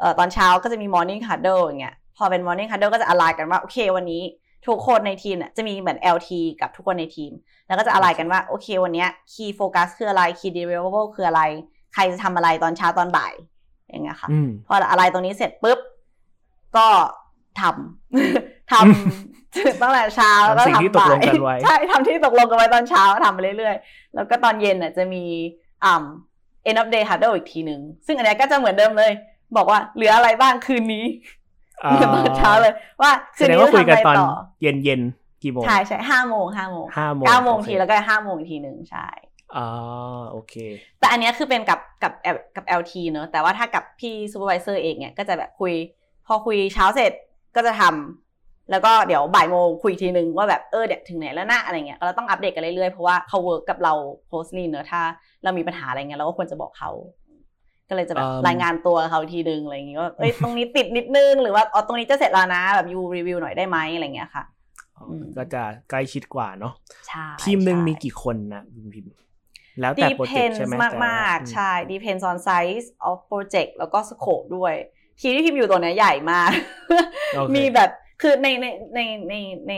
[0.00, 4.22] เอ่อตอนเช้าก็จะมี morning huddle อย่างเงี้ยพอเป็น morning huddle ก็จะ align กันว่าโอเควันนี้
[4.66, 6.30] ทุกคนในทีมเนี่ยจะมีเหมือน LT
[6.60, 7.32] กับทุกคนในทีม
[7.66, 11.42] แล้วก็จะ align กันว่าโอเควันเนี้ย key focus คืออะไร key deliverable คืออะไร
[11.94, 13.32] ใครจะทำอะไรตอนเช้าตอนบ่าย
[13.88, 15.78] อย่างเงี้ยค่ะอืมพออะไรตรงนี้เสร็จปุ๊บ
[16.76, 16.86] ก็
[17.60, 25.24] ทำทำตั้งแต่เช้าแล้วก็ทำสิ่งที่ตกลงกันไว้ใช่ทำที่ตกลงกันไว้ตอนเช้าทำไปเรื่อยๆ แล้วก็ตอนเย็นน่ะจะมี
[25.84, 26.04] อ่า
[26.68, 29.12] end of day huddle อีกทีหนึ่งซึ่งอันเนี้ยก็จะเหมือนเดิมเลย
[29.56, 31.04] บอกว่าเหลืออะไรบ้างคืนนี้
[31.84, 34.30] อ่าเหมือนตอนเช้าเลยว่าคืแสนดงนี้ว่าจะคุยทำกันอะไรตอนต่อ
[34.62, 39.08] เย็นเย็นๆกี่โมงใช่ใช่ห้าโมงห้าโมงห้าโมงเก้าโมงโอเคทีแล้วก็ห้าโมงอีกทีหนึ่งใช่
[39.56, 40.54] อ่าโอเค
[40.98, 42.12] แต่อันเนี้ยคือเป็นกับกับ
[42.56, 45.74] กับ LT เนอะแต่ว่าถ้ากับพี่ซูเปอร์วิเซอร์เองเนี่ยก็จะแบบคุย
[46.26, 47.12] พอคุยเช้าเสร็จ
[47.56, 53.92] ก็จะทำแล้วก็เดี๋ยวบ่ายโมงคุยทีนึงว่าแบบเออเดี๋ยวถึงไหนแล้วนะอะไรเงี้ยก็เราต้องอัปเดตกันเรื่อยๆเพราะว่าเขาเวิร์กกับเรา
[54.30, 55.00] closely เนอะถ้า
[55.44, 56.90] เรามีปัญหาอะไรเงี้ยเราก็ควรจะบอกเขา
[57.88, 64.44] ก็เลยจะแบบอืมรายงานตัวกับเขาทีนึงอะไรอย่างเงี้ยว่าเอ้ยตรงนี้ติดนิดนึงหรือว่าอ๋อตรงนี้จะเสร็จแล้วนะแบบยูรีวิวหน่อยได้ไหมอะไรเงี้ยค่ะ
[65.08, 66.72] อืมก็จะใกล้ชิดกว่าเนาะ
[67.08, 69.06] ใช่ทีมหนึ่งใช่มีกี่คนนะพิมพิม
[69.80, 74.74] แล้วแต่โปรเจกต์ depends ใช่ไหมมากมากแต่ๆใช่ depends on size of project แล้วก็ scope ด้วย
[75.20, 76.50] ทีมที่พิมพ์อยู่ตัวเนี้ยใหญ่มาก
[77.36, 77.90] โอเคมีแบบ
[78.22, 79.34] คือในในในใน
[79.68, 79.74] ใน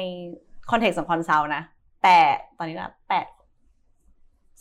[0.70, 1.62] คอนเทกต์ของคอนซัลนะ
[2.02, 3.26] แปดตอนนี้นะแปด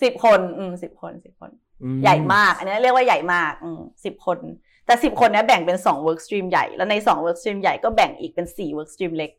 [0.02, 1.52] สิบคนอืมสิบคนสิบคน
[1.84, 4.38] อืมใหญ่มาก อันนี้เรียกว่าใหญ่มากอืมสิบคน
[4.86, 9.32] แต่สิบคนเนี้ยแบ่งเป็นสอง work stream ใหญ่ แล้วในสอง work stream ใหญ่ก็แบ่งอีกเป็นสี่ work stream เล็ก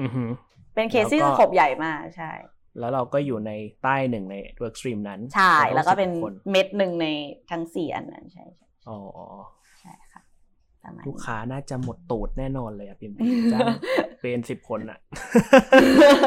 [0.00, 0.30] อือหือ
[0.74, 2.32] เป็นเคสที่แล้สวก็โคปใหญ่มากใช่
[2.78, 3.52] แล้วเราก็อยู่ใน
[3.82, 7.06] ใต้หนึ่งใน work stream นั้น ใช่ แล้วก็เป็น10คนเม็ดหนึ่งใน
[7.50, 8.98] ทั้งสี่อันนั้นใช่ใช่อ๋อ
[11.06, 13.66] ลูกนี้ค้าน่าจะหมดตูดแน่นอนเลยอะพิมพิมจ้าง
[14.20, 14.98] เป็นสิบคนอะ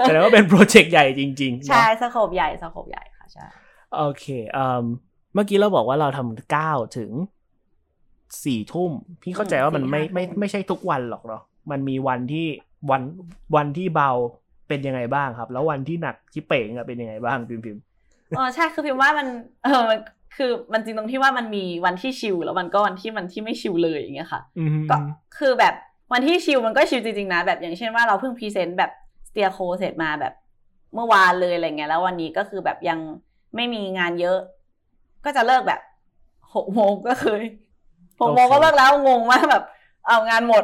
[0.02, 3.46] แสดงว่าเป็นโปรเจกต์ใหญ่จริงๆเนอะใช่สโคปใหญ่สโคปใหญ่ค่ะใช่
[3.96, 4.84] โอเคเอ่ม
[5.34, 7.12] เมื่อกี้เราบอกว่าเราทำเก้าถึง
[8.44, 12.48] สี่ทุ่ม พี่เข้าใจว่ามันไม่ไม่ไม่ใช่ทุกวันหรอกเนาะมันมีวันที่
[12.92, 13.02] วัน
[13.56, 14.12] วันที่เบา
[14.68, 17.78] เป็นยังไงบ้างครับ แล้ววันที่หนักที่เป่งอะเป็นยังไงบ้างพิมพิม
[18.36, 19.28] เออใช่คือพิมว่ามัน
[19.64, 20.00] เออมัน
[20.38, 24.96] คือมันจริงตรงที่ว่ามันมีวันที่ชิลแล้วมันก็วันที่มันที่ไม่ชิลเลยอย่างเงี้ยค่ะอืมก็
[25.38, 25.74] คือแบบ
[26.14, 28.92] วันที่ชิลมันก็ชิลจริงๆนะแบบอย่างเช่นว่าเราเพิ่ง present แบบ
[29.28, 30.34] SteerCo เสร็จมาแบบ
[30.96, 33.00] เมื่อวานเลยอะไรเงี้ยแล้ววันนี้ก็คือแบบยัง
[33.56, 34.40] ไม่มีงานเยอะ
[35.26, 35.80] ก็จะเลิกแบบ
[36.56, 37.44] หกโมงก็เคย
[38.22, 39.64] หกโมงก็เลิกแล้วงงมากแบบ
[40.08, 40.64] เอางานหมด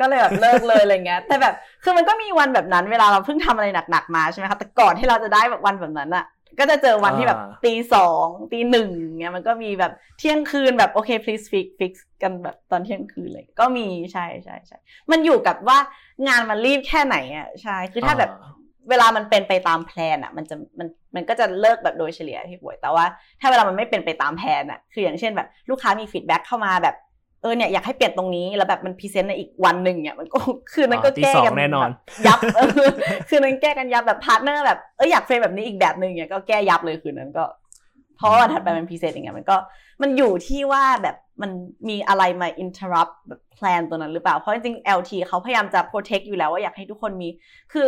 [0.00, 6.24] ก็เลยแบบเลิกเลยอะไรเงี้ย แต่แบบคือมันก็มีวันแบบนั้น เวลาเราเพิ่งทำอะไรหนักๆมาใช่ไหมคะแต่ก่อนที่เราจะได้แบบวันแบบนั้นอะ
[6.58, 8.90] ก็จะเจอวันที่แบบตีสองตีหนึ่ง
[9.20, 11.92] เงี้ยมันก็มีแบบเที่ยงคืนแบบโอเค please fix fix
[12.22, 14.78] กันแบบตอนเที่ยงคืนเลย ก็มีใช่ใช่ใช่
[15.10, 15.78] มันอยู่กับว่า
[16.28, 18.52] งานมันรีบแค่ไหนอะใช่คือถ้าแบบอ่า
[18.90, 23.04] เวลามันเป็นไปตาม plan อะมันจะมันมันก็จะเลิกแบบโดยเฉลี่ยพี่ป่วยแต่ว่า
[23.40, 30.38] ถ้าเวลามันไม่เป็นไปตาม plan อะคืออย่างเช่นแบบลูกค้ามี feedback เข้ามาแบบเออเนี่ยอยากให้เปลี่ยนตรงนี้แล้วแบบมัน present ในอีกวันหนึ่งเนี่ยมันก็
[30.72, 31.94] คืนนั้นก็อ๋อตีแก้สองกันแน่นอนแบบ
[32.26, 32.70] ยับเออ
[33.28, 37.44] คืนนั้นแก้กันยับแบบ partner แบบเอออยาก frame แบบนี้อีกแบบหนึ่งเนี่ยก็แก้ยับเลยคืนนั้นก็
[38.16, 39.56] เพราะว่าวันถัดไปมัน present อย่างเงี้ยมันก็
[40.02, 41.50] มันอยู่ที่ว่าแบบมัน
[41.88, 47.28] มีอะไรมา interrupt แบบ plan ตัวนั้นหรือเปล่าเพราะจริงๆ LT เขาพยายามจะ protect อยู่แล้วว่าอยากให้ทุกคนมี
[47.72, 47.86] คือ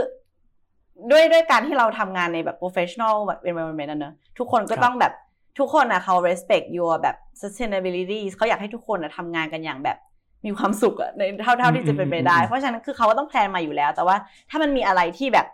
[1.10, 5.12] ด้วยด้วยการที่เราทำงานในแบบ professional แบบ environment นะเนอะทุกคนก็ครับต้องแบบ
[5.58, 9.98] ทุกคนนะเขา respect your แบบ sustainability เขาอยากให้ทุกคนนะทำงานกันอย่างแบบ
[10.46, 14.16] มีความสุขอะในเท่าเท่าที่จะเป็นไปได้ เพราะฉะนั้นคือเขาก็ต้อง plan มาอยู่แล้ว แต่ว่า
[14.50, 15.46] ถ้ามันมีอะไรที่แบบ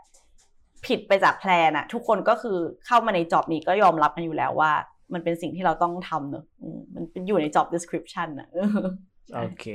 [0.87, 4.73] ผิดไปจาก plan อะทุกคนก็คือเข้ามาใน job นี้ก็ยอมรับกันอยู่แล้วว่า
[5.15, 8.69] มันเป็นสิ่งที่เราต้องทำเนอะอืมมันเป็นอยู่ใน job description อะเออ
[9.29, 9.67] ใช่โอเค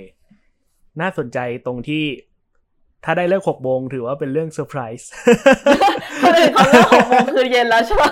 [1.01, 2.03] น่าสนใจตรงที่
[3.05, 5.10] ถ้าได้เลิกหกโมงถือว่าเป็นเรื่องเซอร์ไพรส์
[6.21, 8.03] คนอื่นเขาเลิกหกโมงคืนเย็นแล้วใช่ไหม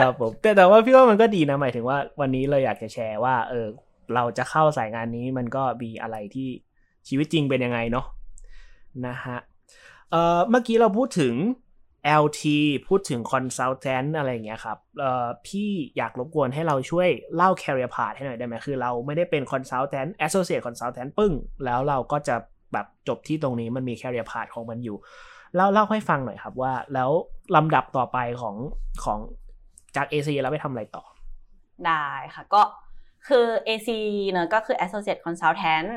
[0.00, 3.66] ครับผมแต่แต่ว่าพี่ว่ามันก็ดีนะหมายถึงว่า วันนี้เราอยากจะแชร์ว่า เออ
[4.14, 6.48] เราจะเข้าสายงานนี้มันก็มีอะไรที่
[7.08, 8.06] ชีวิตจริงเป็นยังไงเนาะ
[9.06, 9.38] นะฮะ
[10.10, 11.34] เอ่อเมื่อกี้เราพูดถึง
[12.24, 12.42] LT
[12.88, 21.32] พูดถึง consultant อะไรอย่างเงี้ยครับเอ่อพี่อยากรบกวนให้เราช่วยเล่า career path ให้หน่อยได้ไหมคือเราไม่ได้เป็น consultant associate consultant ปึ้ง
[21.64, 22.36] แล้วเราก็จะ
[22.72, 24.96] แบบจบที่ตรงนี้มันมี career path ของมันอยู่
[25.54, 27.10] เล่าเล่าให้ฟังหน่อยครับว่า แล้ว
[27.56, 28.56] ลำดับต่อไปของ
[29.04, 29.18] ของ
[29.96, 31.04] จาก AC แล้วไปทำอะไรต่อ
[31.86, 32.62] ได้ค่ะก็
[33.28, 33.88] คือ AC
[34.30, 35.90] เนอะก็คือ Associate Consultant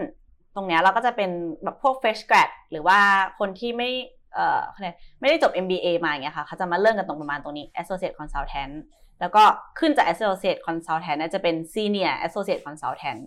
[0.55, 1.31] ตรงเนี้ยเราก็จะเป็น
[1.63, 2.99] แบบพวก fresh grad หรือว่า
[3.39, 3.89] คนที่ไม่
[4.33, 8.73] เอ่อเขาเรียกไม่ได้จบ MBA มาอย่างเงี้ยค่ะเขาจะมาเริ่มกันตรงประมาณตรงนี้ Associate Consultant
[9.19, 9.43] แล้วก็
[9.79, 13.21] ขึ้นจาก Associate Consultant เนี่ยจะเป็น Senior Associate Consultant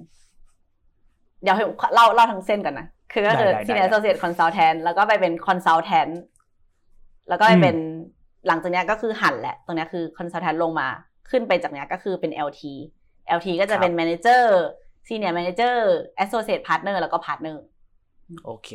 [1.43, 6.13] เดี๋ยวให้เล่าเล่าทั้งเส้นก่อนนะ คือก็คือได้ได้ Senior ได้ Associate Consultant แล้วก็ไปเป็น Consultant
[7.29, 7.77] แล้วก็ไปเป็น
[8.49, 10.89] หลังจากเนี้ยก็คือหันแหละ ตรงเนี้ยคือ Consultant ลงมา
[11.31, 12.63] ขึ้นไปจากเนี้ยก็คือเป็น LT
[13.39, 14.45] LT ก็จะเป็น Manager
[15.09, 15.77] Senior Manager
[16.25, 17.57] Associate Partner แล้วก็ Partner
[18.45, 18.71] โอเค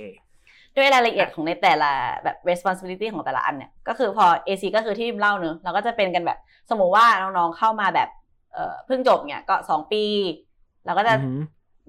[0.75, 1.91] ด้วยรายละเอียดของในแต่ละ
[2.23, 8.09] แบบ responsibility ของแต่ละอันเนี่ย ก็คือพอ AC ก็คือที่พิมเล่าเนอะเราก็จะเป็นกันแบบ สมมติว่าน้องๆเข้ามาแบบ
[8.53, 10.03] เอ่อเพิ่งจบเนี่ยก็สองปี
[10.85, 11.37] เราก็จะอือหือ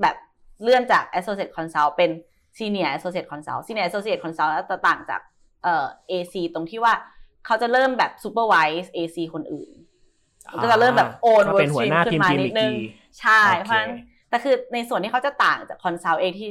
[0.02, 0.16] แบบ
[0.62, 2.10] เลื่อนจาก associate consult เป็น
[2.58, 5.20] senior associate consult senior associate consult แล้วจะต่างจาก
[5.62, 6.94] เอ่อ AC ตรงที่ว่า
[7.46, 9.70] เขาจะเริ่มแบบ supervise AC คนอื่น
[10.62, 12.74] ก็จะเริ่มแบบ own ก็เป็น work หัว stream หน้าขึ้ทีมนมาทีมนิอีดกนึทีง
[13.20, 13.92] ใช่โอเคเพราะฉะนั้น
[14.28, 16.48] แต่คือในส่วนที่เขาจะต่างจาก consult เองที่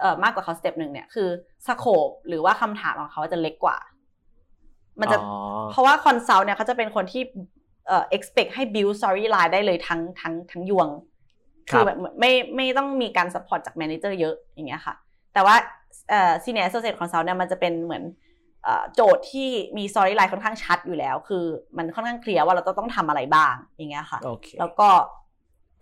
[0.00, 1.28] เอ่อมากกว่าเขาสเต็ปหนึ่งเนี่ยคือ
[1.66, 3.78] สโคปหรือว่าคำถามของเขาจะเล็กกว่า
[5.00, 5.28] มันจะอ๋อ
[5.70, 7.22] เพราะว่า consult เนี่ยเขาจะเป็นคนที่
[7.86, 10.88] เอ่อ expect ให้ build storyline ได้เลยทั้งทั้งทั้งยวง
[11.70, 14.94] คือแบบไม่ไม่ต้องมีการ support จาก manager เยอะอย่างเงี้ยค่ะ
[15.34, 15.56] แต่ว่า
[16.10, 18.25] เอ่อ senior associate consult เนี่ยมันจะเป็นเหมือนเอ่อ
[18.94, 21.44] โจทย์ที่มี storyline ค่อนข้างชัดอยู่แล้ว คือ
[21.76, 24.88] มันค่อนข้างเคลียร์ว่าเราต้องทำอะไรบ้างอย่างเงี้ยค่ะโอเคแล้วก็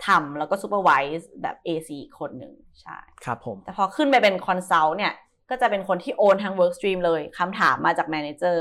[0.07, 5.12] ทำแล้วก็ supervise แบบ AC อีกคนหนึ่งใช่ครับผมแต่พอขึ้นไปเป็น consult เนี่ย
[5.51, 8.59] ก็จะเป็นคนที่โอนทั้ง work stream เลยคำถามมาจาก manager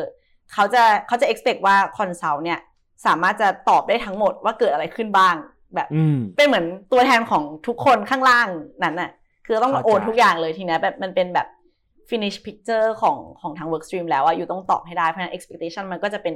[0.53, 2.59] เขาจะเขาจะ expect ว่า consult เนี่ย
[3.05, 5.36] สามารถจะตอบได้ทั้งหมดว่าเกิดอะไรขึ้นบ้าง
[5.75, 8.47] แบบอืมเป็นเหมือนตัวแทนของทุกคนข้างล่าง
[8.83, 9.12] นั้นน่ะ
[9.45, 11.47] คือต้องมาเข้าใจโอนทุกอย่างเลยทีเนี้ยแบบมันเป็นแบบ
[12.09, 16.35] finish picture ของของทาง work stream แล้วอะอยู่ต้องตอบให้ได้ เพราะฉะนั้น expectation มันก็จะเป็น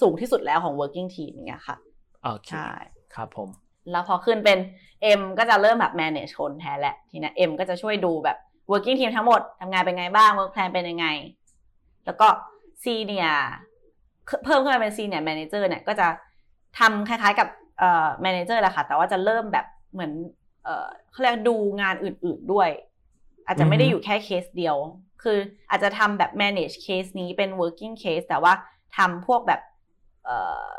[0.00, 1.76] สูงที่สุดแล้วของ working team อย่างเงี้ยค่ะ
[2.22, 2.70] โอเคใช่
[3.14, 3.48] ครับผม
[3.90, 4.58] แล้วพอขึ้นเป็น
[5.18, 8.38] M ก็จะเริ่มแบบ manage คนแทนแหละทีเนี้ย M ก็จะช่วยดูแบบ
[8.70, 11.06] working team ทั้งหมดทำงานเป็นไงบ้าง work plan เป็นยังไง
[12.06, 12.28] แล้วก็
[12.84, 13.40] senior
[14.44, 16.08] เพิ่มขึ้นมาเป็น senior manager เนี่ยก็จะ
[16.78, 20.12] ทำคล้ายๆกับเอ่อ manager แหละค่ะ แต่ว่าจะเริ่มแบบเหมือน
[20.64, 22.68] เอ่อเขาเรียกดูงานอื่น ๆด้วย
[23.46, 24.76] อาจจะไม่ได้อือฮึอยู่แค่เคสเดียว
[25.22, 25.38] คือ
[25.70, 28.52] อาจจะทำแบบ manage เคสนี้เป็น working case แต่ว่า
[28.96, 29.60] ทำพวกแบบ
[30.24, 30.70] เอ่อ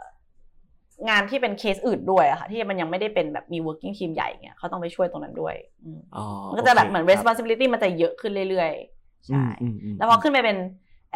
[1.09, 10.57] งานที่เป็นเคสอื่นด้วยอะค่ะ ที่มันยังไม่ได้เป็นแบบมี working team ใหญ่เงี้ยเขาต้องไปช่วยตรงนั้นด้วยอืมอ๋อมันก็จะแบบเหมือนโคครับ responsibility มันจะเยอะขึ้นเรื่อยๆใช่อืมอืมแล้วพอขึ้นไปเป็น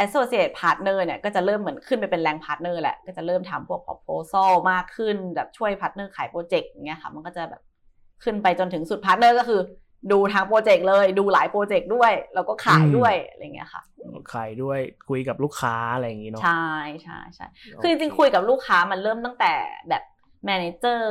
[0.06, 7.62] associate partner เนี่ยก็จะเริ่มเหมือนขึ้นไปเป็นแรง partner แหละก็จะเริ่มทำพวก proposal มากขึ้นแบบช่วย partner ขาย project อย่างเงี้ยค่ะ มันก็จะแบบ
[8.24, 9.62] ขึ้นไปจนถึงสุด partner ก็คือ
[10.12, 13.84] ดูทั้ง project เลย ดูหลาย project ด้วย แล้วก็ขายด้วยอะไรเงี้ยค่ะ
[14.34, 16.68] ขายด้วยคุยกับลูกค้าอะไรอย่างงี้เนาะใช่
[17.04, 17.48] ใช่ใช่
[17.82, 19.54] คือจริงๆคุยกับลูกค้ามันเริ่มตั้งแต่
[19.90, 20.04] แบบ
[20.50, 21.02] manager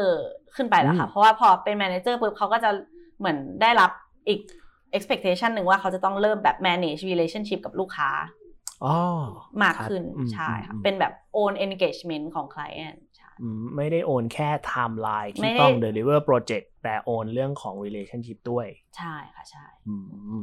[0.57, 2.71] ขึ้นไปแล้วค่ะ เพราะว่าพอเป็น manager ปุ๊บเขาก็จะ
[3.19, 3.91] เหมือนได้รับ
[4.29, 4.41] อีก
[4.97, 8.11] expectation หนึ่งว่าเขาจะต้องเริ่มแบบ manage relationship กับลูกค้า
[8.85, 8.97] อ๋อ
[9.63, 13.08] มากขึ้นครับอืมใช่ค่ะอืมเป็นแบบ own engagement ของ client ใช่อืม
[13.77, 19.97] ไม่ได้โอนแค่ไทม์ไลน์ไม่ที่ได้ต้อง deliver project แต่โอนเรื่องของ relationship ด้วย ใช่ค่ะใช่อื
[20.41, 20.43] ม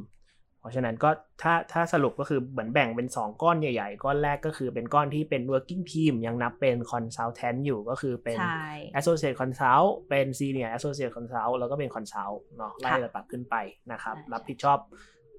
[0.60, 1.10] เพราะฉะนั้นก็
[1.42, 8.66] ถ้าถ้าสรุปก็คือเหมือนแบ่งเป็น 2 ก้อนใหญ่ๆ ก้อนแรกก็คือเป็นก้อนที่เป็น working team ยังนับเป็น consultant อยู่ก็คือเป็นใช่
[9.00, 13.56] associate consult เป็น senior associate consult แล้วก็เป็น consult เนาะไล่ค่ะระดับขึ้นไป
[13.92, 14.78] นะครับใช่รับผิดชอบ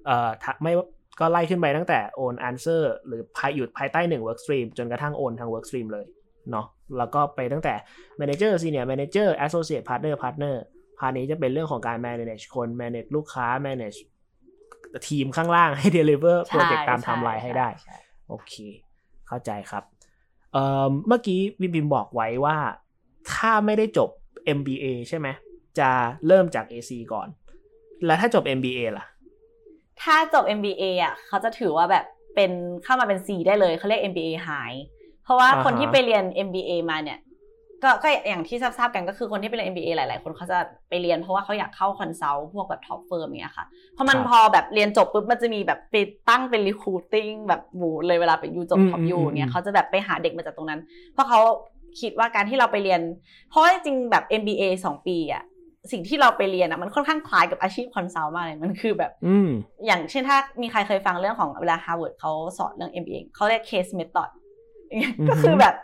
[0.05, 0.73] เอ่อถ้าไม่
[1.19, 6.05] ก็ไล่ขึ้นไปตั้งแต่ own answer หรือภายอยู่ภายใต้หนึ่ง work stream จนกระทั่ง own ทาง work stream เลย
[6.51, 7.73] เนาะแล้วก็ไปตั้งแต่
[8.19, 10.55] manager senior manager associate partner partner
[10.99, 13.97] พาร์ทนี้จะเป็นเรื่องของการ manage คน manage ลูกค้า manage
[15.07, 17.97] ทีมข้างล่างให้ deliver ใช่ project ตามใช่ timeline ให้ได้ใช่
[18.29, 18.53] โอเค
[19.27, 19.83] เข้าใจครับ
[20.53, 22.57] เอ่อเมื่อกี้พิมพ์บอกไว้ว่า
[23.33, 24.09] ถ้าไม่ได้จบ
[24.57, 25.27] MBA ใช่ไหม
[25.79, 25.89] จะ
[26.27, 27.27] เริ่มจาก AC ก่อน
[28.05, 29.05] แล้วถ้าจบ MBA ล่ะ
[30.03, 32.05] ถ้าจบ MBA อะเขาจะถือว่าแบบ
[32.35, 32.51] เป็น
[32.83, 34.77] เข้ามาเป็น C ได้เลยเขาเรียก MBA hire
[35.27, 37.19] เพราะว่าอ่าฮะคนที่ไปเรียน MBA มาเนี่ย
[37.83, 40.59] ก็ก็อย่างที่ทราบๆกันก็คือคนที่ไปเรียน MBA หลาย ๆ คนเขาจะ
[40.89, 45.95] ไปเรียนเพราะว่าเขาอยากเข้า consult พวกแบบ top firm อย่างเงี้ยค่ะเพราะมันครับพอแบบเรียนจบปุ๊บมันจะมีแบบไป
[46.29, 50.81] ตั้งเป็น recruiting แบบหมูเลยเวลาไปยูจบอืม top U อืมอืมเนี่ยเขาจะแบบไปหาเด็กมาจากตรงนั้น
[51.13, 51.39] เพราะเขา
[52.01, 53.01] คิดว่าการที่เราไปเรียน
[53.49, 55.43] เพราะว่าจริงๆแบบ MBA สองปีอะ
[55.91, 59.49] สิ่งที่เราไปเรียนอะมันค่อนข้างคล้ายกับอาชีพ consult มากเลยมันคือแบบอืม
[59.85, 64.29] อย่างเช่นถ้ามีใครเคยฟังเรื่องของเวลา Harvard เขาสอนเรื่อง MBA เขาเรียก case method
[64.87, 65.75] อย่างเงี้ยอือฮึก็คือแบบ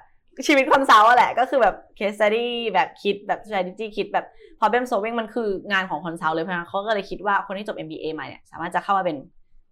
[0.48, 4.26] ชีวิต consult อะแหละ ก็คือแบบ case study แบบคิดแบบ strategy คิดแบบ
[4.60, 9.18] problem solving มันคืองานของ consult เลยเพราะฉะนั้นเขาก็เลยคิดว่าคนที่จบ MBA มาเนี่ย สามารถจะเข้ามาเป็น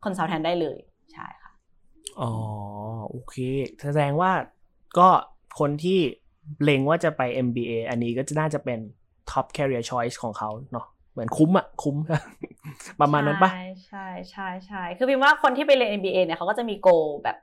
[0.04, 0.78] consultant ได้เลย
[1.13, 1.52] ใช่ค่ะ
[2.20, 2.32] อ๋อ
[3.10, 3.36] โอเค
[3.84, 4.32] แสดงว่า
[4.98, 5.10] ก็
[5.60, 6.00] คนที่
[6.63, 8.80] เล็งว่าจะไป MBA อันนี้ก็จะน่าจะเป็น
[9.32, 11.96] top career choice ของเขาเนาะเหมือนคุ้มอะคุ้ม
[13.02, 16.89] ประมาณนั้นปะใช่ใช่ใช่ใช่คือพิมพ์ว่าคนที่ไปเรียน MBA เนี่ยเขาก็จะมี goal
[17.24, 17.38] แบบ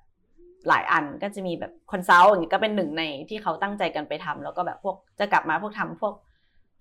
[0.68, 6.14] หลายอันก็จะมีแบบ consult อย่างนี้ก็เป็นหนึ่งในที่เขาตั้งใจกันไปทำแล้วก็แบบพวกจะกลับมาพวกทำพวก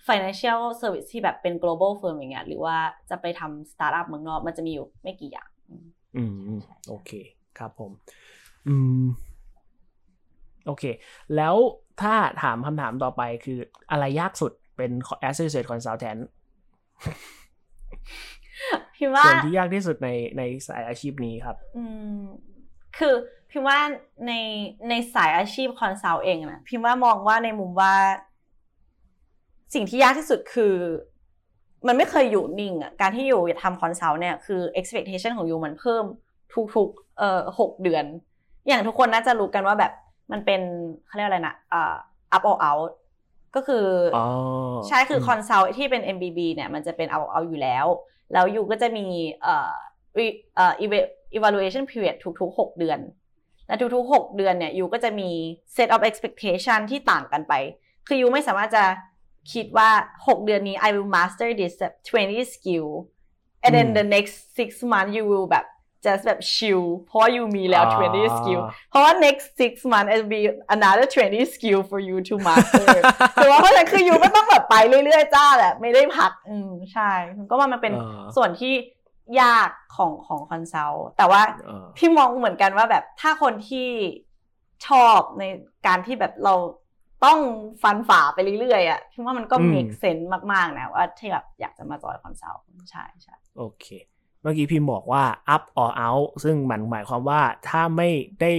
[0.08, 2.78] financial service ที่แบบเป็น global firm อย่างเงี้ยหรือว่า
[3.10, 5.86] จะไปทำ startup เมืองนอกมันจะมีอยู่ไม่กี่อย่างอืม
[6.48, 7.12] อืมโอเค
[7.58, 7.92] ครับผม
[8.68, 9.06] อืม
[10.66, 10.84] โอเค
[11.36, 11.56] แล้ว
[12.02, 13.60] ถ้าถามคำถามต่อไปคือ
[13.92, 14.92] อะไรยากสุดเป็น
[15.30, 16.22] associate consultant
[18.96, 21.84] พิมพ์ว่าส่วนที่ยากที่สุดในในสายอาชีพนี้ครับ อื
[22.20, 22.22] ม
[22.98, 23.14] คือ
[23.52, 23.80] พิมพ์ว่า
[24.28, 24.32] ใน
[24.90, 27.94] ในสายอาชีพคอนซัลท์เองนะพิมพ์ว่ามองว่าในมุมว่า
[29.74, 30.76] สิ่งที่ยากที่สุดคือ
[31.88, 36.06] มันไม่เคยอยู่นิ่งอะการที่อยู่ทำ consult เนี่ยคือ expectation ของ you มันเพิ่ม
[36.76, 38.06] ทุกๆเอ่อหกเดือน
[38.68, 39.92] อย่างทุกคนน่าจะรู้กันว่าแบบ
[40.32, 40.62] มันเป็น
[41.06, 41.96] เขาเรียกอะไรนะอ่า
[42.36, 42.90] up or out
[43.56, 43.86] ก็คื
[44.16, 44.26] ออ๋อ
[44.88, 47.86] ใช่คือ consult ที่เป็น MBB เนี่ยมันจะเป็นเอาเอาอยู่แล้ว
[48.34, 49.06] แล้วยูก็จะมี
[49.42, 49.74] เอ่อ
[50.18, 53.00] re- เอ่อ eva- evaluation period ทุกๆ 6 เดือน
[53.68, 55.30] และทุกๆ 6 เดือนเนี่ย you ก็จะมี
[55.76, 57.54] set of expectation ที่ต่างกันไป
[58.08, 58.84] คือยูไม่สามารถจะ
[59.54, 61.74] คิดว่า 6 เดือนนี้ I will master this
[62.10, 62.88] 20 skill
[63.64, 65.66] and then อืม the next six months you will แบบ
[66.06, 68.00] just แบบ chill เพราะว่ายูมีแล้วอ่า
[68.32, 70.42] 20 skill เพราะว่า next six months it will be
[70.76, 72.88] another 20 skill for you to master
[73.36, 74.76] แต่ว่าเพราะฉะนั้นคือยูก็ต้องแบบไป
[75.06, 77.12] เรื่อยๆ จ้าแหละ ไม่ได้พัก อืม ใช่
[77.50, 78.74] ก็ว่ามันเป็นอ่าส่วนที่
[79.42, 83.90] ยากของของคอนซัลท์แต่ว่าเออพี่มองเหมือนกันว่าแบบถ้าคนที่
[84.88, 85.44] ชอบใน
[85.88, 86.56] การที่แบบเรา
[87.26, 87.40] ต้อง
[87.84, 93.86] ฟันฝ่าไปเรื่อยๆอะพี่ว่ามันก็อืม make sense มากๆนะว่าที่แบบอยากจะมาจอยคอนซัลท์ใช่ใช่โอเค
[94.42, 95.24] เมื่อกี้พิมพ์บอกว่า
[95.56, 98.10] up or out ซึ่งมันหมายความว่าถ้าไม่
[98.42, 98.52] ได้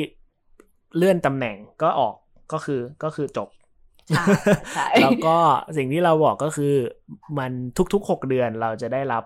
[0.97, 2.15] เลื่อนตำแหน่งก็ออก
[2.53, 3.49] ก็คือก็คือจบ
[4.09, 4.25] ใช่
[4.75, 5.37] ใช่แล้วก็
[5.77, 6.75] สิ่งที่เราบอกก็คือ
[7.39, 7.53] มัน
[7.93, 9.25] ทุกๆ 6 เดือนเราจะได้รับ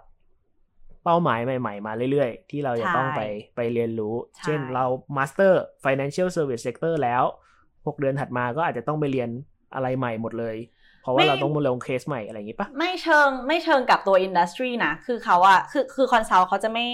[1.05, 3.21] เป้าหมายใหม่ๆ มาเรื่อยๆ ที่เราจะต้องไป
[3.57, 4.85] ไปเรียนรู้ใช่เช่นเรา
[5.17, 5.53] Master
[5.85, 7.23] Financial Service Sector แล้ว
[7.65, 9.31] 6 เดือนถัดมาก็อาจจะต้องไปเรียน
[9.75, 10.57] อะไรใหม่หมดเลย
[11.03, 16.87] เพราะว่าเราต้องมาลงเคสใหม่อะไรอย่างนี้ปะไม่เชิงไม่เชิงกับตัว industry นะ คือเขาอะคือคือ consult เขาจะไม่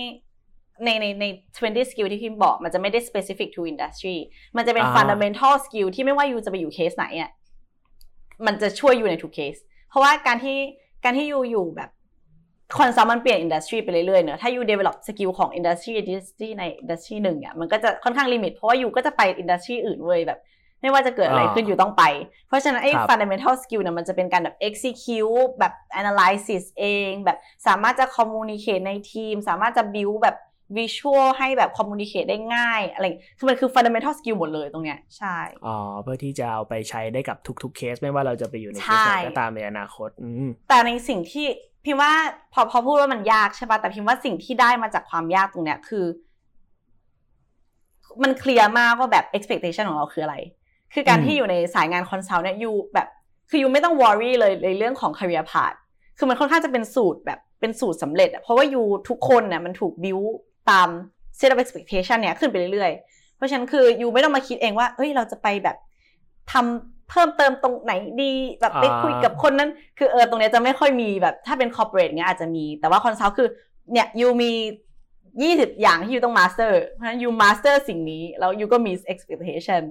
[0.84, 1.24] ในในใน
[1.56, 4.16] 20 skill ที่พิมพ์บอก มันจะไม่ได้ specific to industry
[4.56, 7.30] มันจะเป็นอ่า fundamental skill ที่ไม่ว่า you จะไปอยู่เคสไหนอะ
[8.46, 9.56] มันจะช่วยอยู่ในทุกเคส
[9.88, 10.58] เพราะว่าการที่
[11.04, 11.90] การที่ you อยู่แบบ
[12.76, 20.38] consult มันเปลี่ยน industry ไปเรื่อยๆเนอะถ้ายู develop สกิลของอินดัสทรี industry ในอินดัสทรีหนึ่งอะมันก็จะค่อนข้าง limit เพราะว่า you ก็จะไป industry อื่นเว้ยแบบ
[20.82, 22.04] ไม่ว่าจะเกิดอะไรอ่าขึ้น you ต้องไป
[22.48, 30.36] เพราะฉะนั้นไอ้ครับ fundamental skill เนี่ยมันจะเป็นการแบบ execute แบบ analysis เองแบบสามารถจะ communicate ในทีม สามารถจะ build แบบ
[30.78, 33.04] visual ให้แบบ communicate ได้ง่ายอะไร
[33.38, 41.46] คือมันคือ fundamental skill หมดเลยตรงเนี้ยใช่อ๋อเพื่อที่จะเอาไปใช้ได้กับทุกๆเคส ไม่ว่าเราจะไปอยู่ในเคใช่สไหนก็ตามในอนาคตอืมแต่ในสิ่งที่
[41.84, 42.12] พิมว่า
[42.52, 46.04] พอพอพูดว่ามันยากใช่ปะแต่พิมว่าสิ่งที่ได้มาจากความยากตรงเนี้ยคือ
[48.22, 50.36] มัน clear มากว่าแบบ expectation ของเราคืออะไร
[50.94, 53.08] คือการที่อยู่ในสายงาน consult เนี่ย you แบบ
[53.50, 55.76] คือ you ไม่ต้อง worry เลยในเรื่องของ career path
[56.18, 60.28] คือมันค่อนข้างจะเป็นสูตรแบบเป็นสูตรสำเร็จอะเพราะว่า you ทุกคนเนี่ยมันถูก build
[60.70, 60.88] ตาม
[61.38, 65.76] set of expectation เนี่ยขึ้นไปเรื่อยๆ เพราะฉะนั้นคือ you ไม่ต้องมาคิดเองว่าเอ้ยเราจะไปแบบ
[66.52, 67.92] ทำ เพิ่มเติมตรงไหน
[68.22, 73.48] ดีแบบไปอ่าคุยกับคนนั้น คือเออตรงเนี้ยจะไม่ค่อยมีแบบถ้าเป็น corporate เงี้ยอาจจะมี แต่ว่า consult คือ
[73.92, 74.52] เนี่ย you มี
[75.36, 79.82] 20 อย่างที่ you ต้อง master เพราะฉะนั้น you master สิ่งนี้แล้ว you ก็มี expectation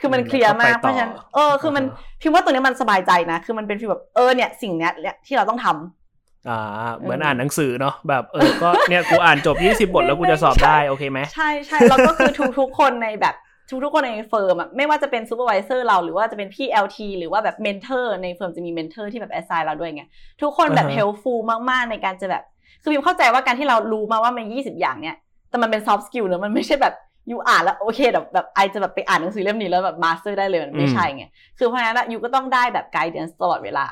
[0.00, 13.34] คือมันอืม clear แล้วก็มากไปต่อเพราะฉะนั้นเออคือมันอ่าฮะพิมพ์ว่าตัวเนี้ยมันสบายใจนะ คือมันเป็น feel แบบเออเนี่ยสิ่งเนี้ยเนี่ยที่เราต้องทำอ่าเหมือนเอออ่อ่านหนังสือเนาะแบบเออก็เนี่ยกูอ่านจบ 20 บทแล้วกูจะสอบได้โอเคไหมใช่ใช่แล้วก็คือทุกทุกๆคนในแบบ
[13.68, 20.02] ทุกทุกๆคนใน firm อะไม่ว่าจะเป็น supervisor เราหรือว่าจะเป็นพี่ LT หรือว่าแบบ mentor ใน firm จะมี mentor ที่แบบ assign เราด้วยไง
[20.42, 22.42] ทุกคนแบบอ่าฮะ helpful มากๆในการจะแบบ
[22.82, 25.16] คือพิมเข้าใจว่าการที่เรารู้มาว่ามัน20อย่างเนี่ย
[25.50, 26.94] แต่มันเป็น soft skill เนอะมันไม่ใช่แบบ
[27.30, 31.24] you อ่านแล้วโอเคแบบแบบ I จะแบบไปอ่านหนังสือเล่มนี้แล้วแบบ master ได้เลยมันไม่ใช่ไง
[31.58, 33.86] คือเพราะฉะนั้น you ก็ต้องได้แบบ guidance ตลอดเวลา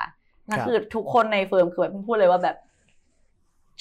[0.48, 2.56] นั่นครับคือทุกคนใน firm คือแบบพูดเลยว่าแบบ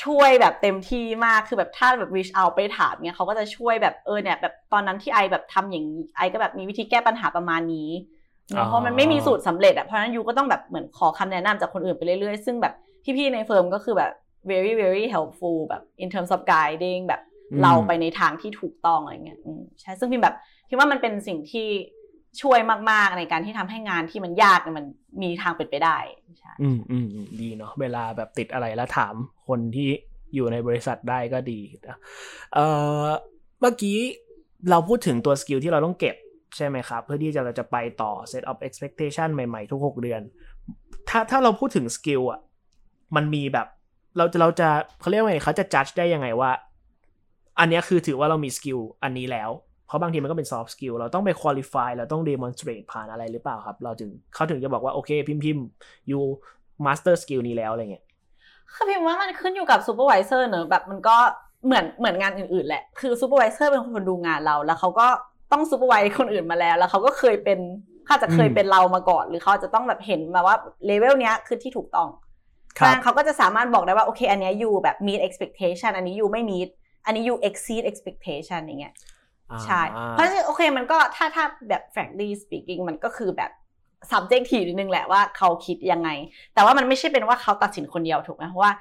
[0.03, 7.91] ช่วยแบบเต็มที่มาก คือแบบถ้าแบบ reach out ไปถามเนี่ยเขาก็จะช่วยแบบเออเนี่ยแบบตอนนั้นที่ไอแบบทำอย่างนี้ไอก็แบบมีวิธีแก้ปัญหาประมาณนี้
[8.55, 14.11] อ๋อเพราะมันไม่มีสูตรสำเร็จอะเพราะฉะนั้นยูก็ต้องแบบเหมือนขอคำแนะนำจากคนอื่นไปเรื่อยๆ ซึ่งแบบพพี่ๆในเฟิร์มก็คือแบบ
[14.51, 20.35] very very helpful แบบ in terms of guiding แบบอืมเราไปในทางที่ถูกต้องอะไรเงี้ยอืมใช่ ซึ่งพิมแบบ
[20.67, 21.67] พิมว่ามันเป็นสิ่งที่
[22.41, 22.59] ช่วย
[22.91, 24.85] มาก ๆ ในการที่ทำให้งานที่มันยากมัน
[25.21, 25.97] มีทางเป็นไปได้
[26.39, 27.05] ใช่อืมอืม
[27.41, 29.13] ดีเนาะเวลาแบบติดอะไรแล้วถาม
[29.47, 29.89] คนที่
[30.35, 31.97] อยู่ในบริษัทได้ก็ดีนะ
[32.53, 32.65] เอ่
[33.05, 33.07] อ
[33.59, 33.97] เมื่อกี้
[34.69, 36.15] เราพูดถึงตัว skill ที่เราต้องเก็บ
[36.55, 40.21] ใช่ไหมครับ เพื่อที่จะเราจะไปต่อ set of expectation ใหม่ๆ ทุก 6 เดือน
[41.09, 42.39] ถ้าถ้าเราพูดถึง skill อะ
[43.15, 43.67] มันมีแบบ
[44.17, 46.51] เราจะเราจะเขาเรียกว่าไงเขาจะ judge ได้ยังไงว่า
[47.59, 49.49] อันนี้คือถือว่าเรามี skill อันนี้แล้ว
[49.89, 55.65] เพราะบางทีมันก็เป็น soft skill เราต้องไป qualify เราต้อง demonstrate ผ่านอะไรหรือเปล่าครับ เราถึงเขาถึงจะบอกว่า โอเคพิมพ์พิมพ์
[56.11, 56.21] you
[56.85, 58.05] master skill นี้แล้วอะไรเงี้ย
[58.73, 61.17] คือพิมว่ามันขึ้นอยู่กับ supervisor เนอะแบบมันก็
[61.65, 65.07] เหมือนเหมือนงานอื่นๆแหละ คือ supervisor เป็นคนดูงานเรา แล้วเขาก็
[65.51, 67.59] ต้อง supervise คนอื่นมาแล้ว แล้วเขาก็เคยเป็น
[68.05, 72.09] เขาอาจจะเคยอืมเป็นเรามาก่อน หรือเขาอาจจะต้องแบบเห็นมาว่าเลเวลเนี้ยคือที่ถูกต้อง
[72.79, 76.69] ครับดังนั้นเขาก็จะสามารถบอกได้ว่าโอเค อันเนี้ยอยู่แบบ meet expectation อันนี้อยู่ไม่ meet
[77.05, 78.93] อันนี้อยู่ exceed expectation อย่างเงี้ย
[79.65, 83.51] ใช่อ่าเพราะฉะนั้นโอเคมันก็ถ้าถ้าแบบ frankly speaking มันก็คือแบบ
[84.11, 86.09] subjective นิดนึงแหละว่าเขาคิดยังไง
[86.53, 88.71] แต่ว่ามันไม่ใช่เป็นว่าเขาตัดสินคนเดียวถูกไหมเพราะว่า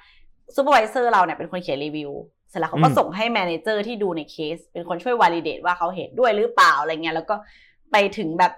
[0.57, 2.11] supervisor เราเนี่ยเป็นคนเขียนรีวิว
[2.51, 7.37] เสร็จแล้วเขาก็อืมส่งให้ manager ที่ดูในเคส เป็นคนช่วย validate ว่าเขาเห็นด้วยหรือเปล่าอะไรเงี้ยแล้วก็
[7.93, 8.53] ไปถึงแบบ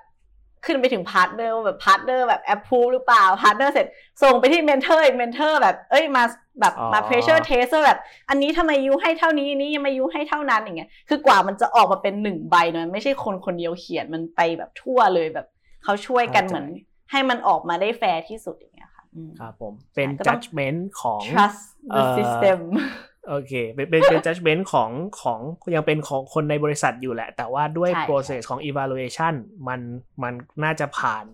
[0.64, 3.86] ขึ้นไปถึง partner แบบ partner แบบ approve หรือเปล่า partner เสร็จ
[4.22, 6.24] ส่งไปที่ mentor อีก mentor แบบเอ้ยมา
[6.60, 15.46] แบบมาอ๋อ pressure test ว่าแบบ อันนี้ทำไม you ให้เท่านี้อันนี้ทำไม you ให้เท่านั้นอย่างเงี้ยคือกว่ามันจะออกมาเป็นหนึ่งใบเนอะไม่ใช่คนคนเดียวเขียนมันไปแบบทั่วเลยแบบ
[15.84, 16.66] เขาช่วยกันเหมือน
[17.10, 22.60] ให้มันออกมาได้แฟร์ที่สุดอย่างเงี้ยค่ะอืมครับผมเป็นใช่ก็ต้อง judgment ของ trust เอ่ the อ system
[23.28, 24.90] โอเค เป็นเป็นเป็น judgment ของ
[25.22, 25.40] ของ
[25.74, 29.34] ยังเป็นของคนในบริษัทอยู่แหละ แต่ว่าด้วย ใช่ process ของ evaluation
[29.68, 29.80] มัน
[30.22, 31.24] มันน่าจะผ่าน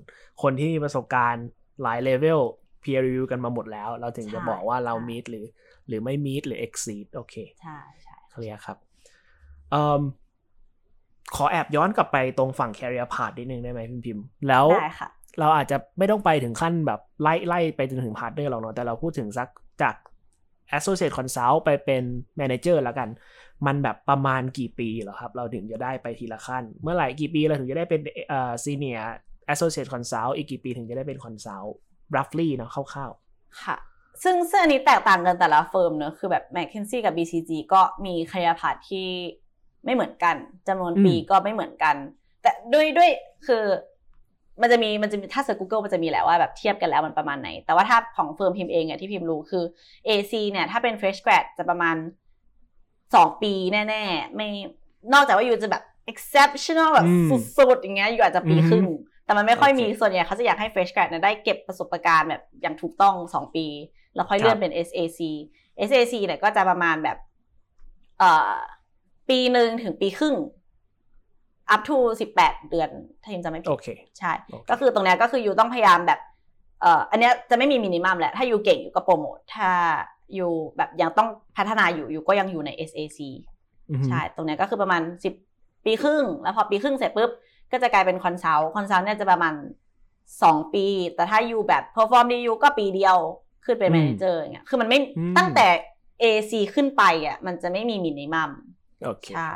[0.43, 1.47] คนที่มีประสบการณ์
[1.83, 2.41] หลาย level
[2.83, 5.47] peer review กันมาหมดแล้ว เราถึงจะบอกว่าเรา meet หรือ
[5.89, 8.77] หรือไม่ meet หรือ exceed โอเค ใช่ใช่ เคลียร์ครับ
[9.71, 10.03] เอ่ม
[11.37, 15.09] ขอแอบย้อนกลับไปตรงฝั่ง career path นิดนึงได้ไหมพิมพิมพ์ แล้ว ได้ค่ะ
[15.41, 19.49] เราอาจจะไม่ต้องไปถึงขั้นแบบไล่ไล่ไปจนถึง partner หรอกเนาะแต่เราพูดถึงสัก
[19.83, 19.95] จาก
[20.79, 22.05] associate consult ไปเป็น
[22.41, 23.09] manager แล้วกัน
[23.67, 29.05] มันแบบประมาณกี่ปีเหรอครับ เราถึงจะได้ไปทีละขั้น เมื่อไหร่กี่ปีเราถึงจะได้เป็นเอ่อ senior
[29.53, 31.71] associate consult อีกกี่ปีถึงจะได้เป็น consult
[32.15, 33.11] roughly เนาะคร่าว
[33.63, 33.77] ค่ะ
[34.23, 39.09] ซึ่งซึ่งอันนี้แตกต่างกันแต่ละ firm เนอะคือแบบ McKinsey กับ BCG ก็มี career path ที่
[39.85, 40.37] ไม่เหมือนกัน
[40.69, 41.97] จำนวนปีก็ไม่เหมือนกัน
[42.43, 43.11] แต่ด้วยด้วย
[43.47, 43.65] คือ
[44.63, 49.65] มันจะมีมันจะมีถ้าเสิร์ช Google มันจะมีแหละว่าแบบเทียบกันแล้วมันประมาณไหน แต่ว่าถ้าของเฟิร์มพิมพ์เองเนี่ยที่พิมพ์รู้คือ
[50.09, 51.97] AC เนี่ยถ้าเป็น fresh grad จะประมาณ
[53.15, 54.49] สองปีแน่ ๆ ไม่
[55.13, 58.87] นอกจากว่าอยู่จะแบบ exceptional แบบอืมสุดๆอย่างเงี้ยอยู่อาจจะปีอือฮึครึ่ง
[59.25, 63.67] แต่มันไม่ค่อยมีโอเคส่วนใหญ่เขาจะอยากให้ fresh grad เนี่ยได้เก็บประสบการณ์แบบอย่างถูกต้องสองปี
[64.15, 65.21] แล้วค่อยเลื่อนเป็น SAC
[65.89, 67.17] SAC เนี่ยก็จะประมาณแบบ
[68.19, 68.55] เอ่อ
[69.29, 70.35] ปีหนึ่งถึงปีครึ่ง
[71.75, 72.91] up to สิบแปดเดือน
[73.23, 76.21] ถ้ายิมจะไม่ๆผิโอดเคใช่โอเคก็คือตรงเนี้ยก็คือ you ต้องพยายามแบบ
[76.81, 79.71] เอ่ออันเนี้ยจะไม่มี minimum แหละ ถ้า you เก่ง you ก็โปรโมท ถ้า
[80.39, 83.21] you แบบยังต้องพัฒนาอยู่ you ก็ยังอยู่ใน SAC
[83.91, 85.35] อือฮึใช่ ตรงเนี้ยก็คือประมาณสิบ
[85.85, 87.31] ปีครึ่ง แล้วพอปีครึ่งเสร็จปุ๊บ
[87.73, 89.55] ก็จะกลายเป็น consult consult เนี่ยจะประมาณ
[90.43, 93.17] สองปี แต่ถ้า you แบบ perform ดี you ก็ปีเดียว
[93.65, 95.67] ขึ้นเป็นอืม manager อย่างเงี้ยคือมันไม่อืมตั้งแต่
[96.23, 98.76] AC ขึ้นไปอะมันจะไม่มี minimum โอเค
[99.33, 99.51] ใช่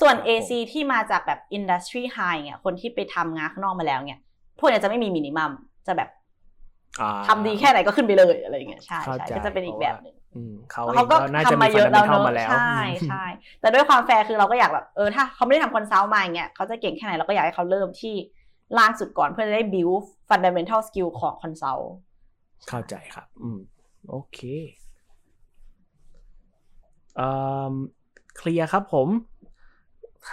[0.00, 4.20] ส่วนครับผม AC ที่มาจากแบบ industry hire เนี่ยคนที่ไปทำงานข้างนอกมาแล้วเนี่ย
[4.58, 5.50] พวกเนี้ยจะไม่มี minimum
[5.86, 6.08] จะแบบ
[7.00, 12.68] อ่าทำดีแค่ไหนก็ขึ้นไปเลยอะไรอย่างเงี้ยใช่เข้าใช่ใจก็จะเป็นอีกแบบหนึ่งอืมเขาแล้วเอเขางก็ก็น่าจะทำมีมาเยอะแล้วฟันเนมาอะแล้วใช่
[13.06, 13.24] ใช่
[13.60, 18.14] แต่ด้วยความแฟร์คือเราก็อยากแบบเออถ้าเขาไม่ได้ทำ consult มาอย่างเงี้ยเขาจะเก่งแค่ไหนเราก็อยากให้เขาเริ่มที่
[18.78, 19.98] ล่างสุดก่อนเพื่อจะได้ build
[20.30, 21.90] fundamental skill ของคอนซัลท์
[22.68, 23.60] เข้าใจครับ อืม
[24.08, 24.38] โอเค
[28.34, 29.08] เอ่อเคลียร์ครับผม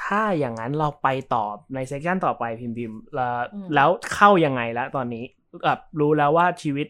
[0.02, 5.24] ถ้าอย่างนั้นเราไปต่อในเซสชันต่อไปพิมพ์พิมพ์แล้วอืมแล้วเข้ายังไงแล้วตอนนี้
[5.64, 6.88] แบบรู้แล้วว่าชีวิต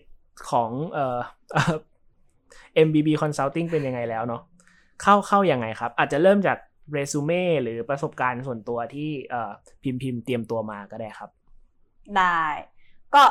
[0.50, 1.20] ของเอ่อ
[2.88, 4.42] MBB Consulting เป็นยังไงแล้วเนาะ
[5.02, 6.58] เข้าเข้ายังไงครับ อาจจะเริ่มจาก
[6.94, 9.52] เรซูเม่หรือประสบการณ์ส่วนตัวที่เอ่อ
[9.84, 11.30] พิมพ์พิมพ์เตรียมตัวมาก็ได้ครับ
[12.18, 12.44] ได้
[13.14, 13.24] ก็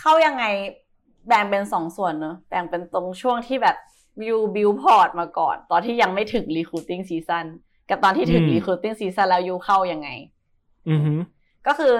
[0.00, 0.44] เข้ายังไง
[1.28, 3.76] แบ่งเป็นสองส่วนเนอะแบ่งเป็นตรงช่วงที่แบบ
[4.20, 7.44] วิวบิวพอร์ตมาก่อน ตอนที่ยังไม่ถึง recruiting season
[7.90, 10.08] กับตอนที่ถึงอืม recruiting season แล้ว you เข้ายังไง
[10.90, 11.12] อือฮึ
[11.66, 11.94] ก็คือ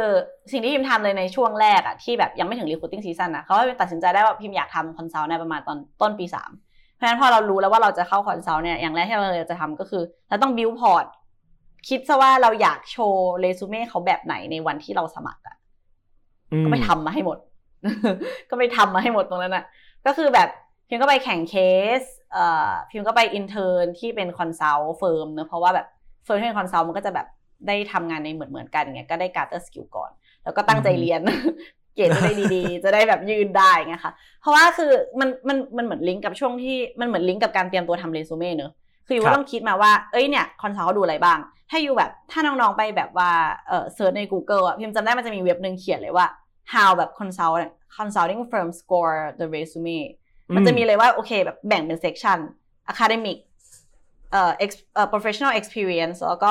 [0.52, 6.50] สิ่งที่พิมทำเลยในช่วงแรกอะที่แบบยังไม่ถึง recruiting season นะเขาให้ตัดสินใจได้ว่าพิมอยากทำ consult ในประมาณตอนต้นปีสาม
[6.94, 11.04] เพราะฉะนั้นพอเรารู้แล้วว่าเราจะเข้า consult เนี่ยอย่างแรกที่เราจะทำก็คือเราต้อง build port
[11.88, 15.56] คิดซะว่าเราอยากโชว์เรซูเม่เขาแบบไหนในวันที่เราสมัครอะ
[16.52, 17.38] อืมก็ไปทำมาให้หมด
[18.50, 19.64] ก็ไปทำมาให้หมดตรงนั้นน่ะ
[20.06, 20.48] ก็คือแบบ
[20.88, 21.54] พิมก็ไปแข่งเค
[22.00, 25.86] สเอ่อพิมก็ไป intern ที่เป็น consult firm เนอะเพราะว่าแบบ
[26.24, 27.26] firm ที่เป็น consult มันก็จะแบบ
[27.66, 30.10] ได้ทำงานในเหมือนเหมือนๆกันเงี้ยก็ได้ gather skill ก่อน
[30.44, 31.20] แล้วก็ตั้งใจเรียน
[31.94, 38.72] เกรดจะได้ดีๆ จะได้แบบยื่นได้ไงค่ะ เพราะว่าคือมันมันมันเหมือนลิงก์กับช่วงที่มันเหมือนลิงก์กับการเตรียมตัวทำเรซูเม่เนอะ
[39.06, 41.38] คือ you ครับต้องคิดมาว่า เอ้ยเนี่ย consult ดูอะไรบ้าง
[41.70, 43.30] ถ้า you แบบถ้าน้องๆไปแบบว่า
[43.68, 46.26] เออ search ใน Google อะพิมจำได้มันจะมีเว็บหนึ่งเขียนเลยว่า
[46.72, 47.58] how แบบ consult
[47.96, 49.98] consulting firm score the resume
[50.54, 52.38] มันจะมีเลยว่าโอเคแบบแบ่งเป็น section
[52.92, 53.38] academic
[54.32, 56.50] เอ่อ ex- เอ่อ professional experience แล้วก็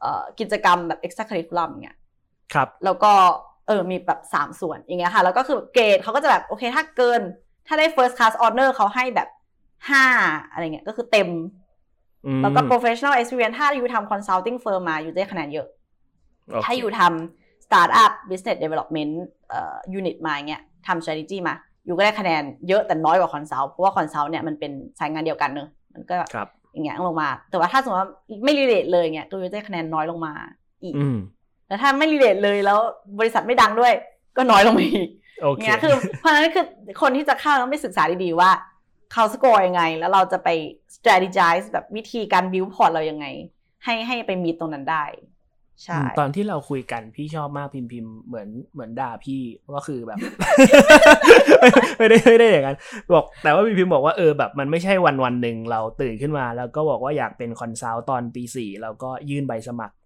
[0.00, 1.98] เอ่อกิจกรรมแบบ extracurriculum อย่างเงี้ย
[2.54, 3.12] ครับ แล้วก็
[3.66, 7.20] เออมีแบบสามส่วนอย่างเงี้ยค่ะ แล้วก็คือเกรดเขาก็จะแบบโอเค ถ้าเกิน
[7.66, 9.28] ถ้าได้ first class honor เขาให้แบบ
[9.90, 10.04] ห้า
[10.50, 11.28] อะไรเงี้ยก็คือเต็ม
[12.26, 15.68] อืมแล้วก็ professional experience ถ้าอยู่ทำ consulting firm มาอยู่ได้คะแนนเยอะ
[16.44, 19.12] โอเคถ้าอยู่ทำ startup business development
[19.48, 21.54] เอ่อ unit มาอย่างเงี้ยทำ strategy มา
[21.86, 28.10] อยู่ก็ได้คะแนนเยอะแต่น้อยกว่า consult เพราะว่า consult เนี่ยมันเป็นสายงานเดียวกันเนอะมันก็ครับอย่างเงี้ยลงมา แต่ว่าถ้าสมมติว่า
[28.44, 30.32] ไม่ relate เลยเงี้ยก็จะได้คะแนนน้อยลงมา
[30.82, 31.18] อีกอืม
[31.68, 32.78] แล้วถ้าไม่ relate เลยแล้ว
[33.18, 33.92] บริษัทไม่ดังด้วย
[34.36, 35.08] ก็น้อยลงมาอีก
[35.42, 36.64] โอเคเงี้ยคือเพราะฉะนั้นคือ
[37.02, 38.50] คนที่จะเข้าต้องไปศึกษาดีๆว่า
[39.12, 40.48] เขาสกอร์ยังไง แล้วเราจะไป
[40.96, 43.26] strategize แบบวิธีการ build port เรายังไง
[43.84, 45.04] ให้ให้ไปมีตรงนั้นได้
[45.82, 49.40] ใช่อืมตอนที่เราคุยกันพี่ชอบมากพิมพ์พิมพ์เหมือนเหมือนด่าพี่
[49.74, 50.18] ก็คือแบบ
[51.98, 52.78] ไม่ได้ไม่ได้อย่างนั้น
[53.14, 59.96] บอกแต่ว่าพิมพ์พิมพ์บอกว่าเออแบบมันไม่ใช่วันวันหนึ่งเราตื่นขึ้นมา แล้วก็บอกว่าอยากเป็น consult ตอนปีสี่เราก็ยื่นใบสมัคร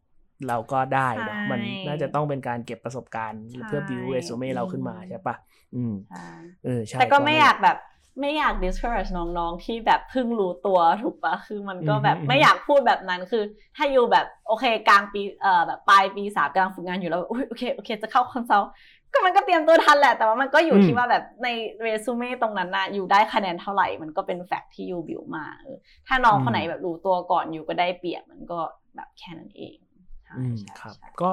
[0.49, 5.37] เราก็ได้เนอะใช่มันน่าจะต้องเป็นการเก็บประสบการณ์ใช่เพื่อ build resume เราขึ้นมาใช่ปะ
[5.77, 6.27] อืมใช่
[6.65, 7.77] เออใช่แต่ก็ไม่นั่นอแหละยากแบบ
[8.21, 13.43] ไม่อยาก discourage น้องๆ ที่แบบเพิ่งรู้ตัวถูกปะคือมันก็แบบอือฮึไม่อยากพูดแบบนั้นคือ
[13.77, 18.71] ถ้า you แบบโอเคกลางปีเอ่อแบบปลายปีสามกำลังฝึกงานอยู่แล้วอุ๊ยโอเคโอเคจะเข้า consult
[19.13, 21.49] ก็มันก็เตรียมตัวทันแหละ แต่ว่ามันก็อยู่ที่ว่าแบบใน
[21.81, 28.61] เรซูเม่ตรงนั้นนะ you ได้คะแนนเท่าไหร่ มันก็เป็น fact ที่ you build มาเออถ้าน้องคนไหนแบบรู้ตัวก่อนอยู่ก็ได้เปรียบมันก็
[28.97, 29.77] แบบแค่นั้นเอง
[30.25, 31.31] ใช่อืมใช่ครับใช่ก็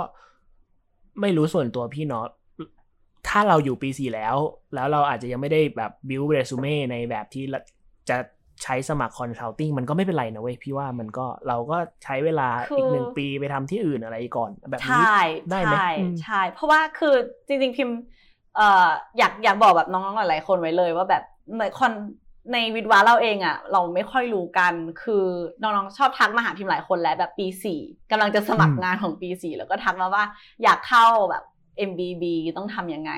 [1.22, 2.26] ไม่รู้ส่วนตัวพี่เนาะ
[3.28, 4.36] ถ้าเราอยู่ปีสี่แล้ว
[4.76, 7.60] แล้วเราอาจจะยังไม่ได้แบบ build resume ในแบบที่ละ
[8.10, 8.18] จะ
[8.64, 15.20] ใช้สมัคร consulting มันก็ไม่เป็นไรนะเว้ยพี่ว่ามันก็เราก็ใช้เวลาอีกหนึ่งปีไปทำที่อื่นอะไรก่อนแบบนี้ใช่
[15.50, 17.16] ได้ไหมใช่อืมใช่เพราะว่าคือ
[17.48, 17.96] จริงๆพิมพ์
[18.56, 21.24] เอ่ออยากอยากบอกแบบน้องๆหลายๆคนไว้เลยว่าแบบ
[21.58, 21.94] ในคอน
[22.54, 25.26] ในวิดวาเราเองอะเราไม่ค่อยรู้กันคือ
[25.62, 27.80] น้องๆชอบทักมาหาพิมพ์หลายคนแล้วแบบปีสี่
[28.12, 30.24] กำลังจะสมัครงานของปีสี่แล้วก็ทักมาว่า
[30.64, 31.44] อยากเข้าแบบ
[31.90, 32.24] MBB
[32.58, 33.12] ต้องทำยังไง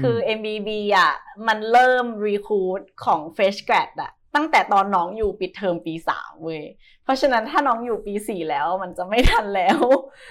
[0.00, 1.12] คือ MBB อะ
[1.48, 6.62] มันเริ่ม recruit ของ fresh grad อะตั้งแต่ตอนน้องอยู่ปิดเทอมปีสามเว้ย
[7.04, 9.80] เพราะฉะนั้นถ้าน้องอยู่ปีสี่แล้วมันจะไม่ทันแล้ว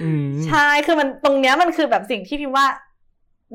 [0.04, 2.68] อืมใช่ คือมันตรงเนี้ยมันคือแบบสิ่งที่พิมพ์ว่า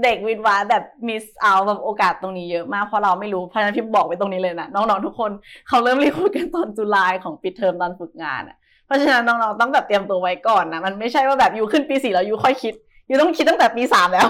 [0.02, 5.30] เด็กวิศวะแบบ miss เอาแบบโอกาสตรงนี้เยอะมากเพราะเราไม่รู้ เพราะฉะนั้นพิมพ์บอกไว้ตรงนี้เลยนะน้องๆทุกคน
[5.68, 8.56] เขาเริ่ม recruit กันตอน July ของปิดเทอมตอนฝึกงานอะ
[8.86, 12.74] เพราะฉะนั้นน้องๆต้องแบบเตรียมตัวไว้ก่อนนะมันไม่ใช่ว่าแบบ you ขึ้นปีสี่แล้ว you ค่อยคิด
[13.08, 14.28] you ต้องคิดตั้งแต่ปีสามแล้ว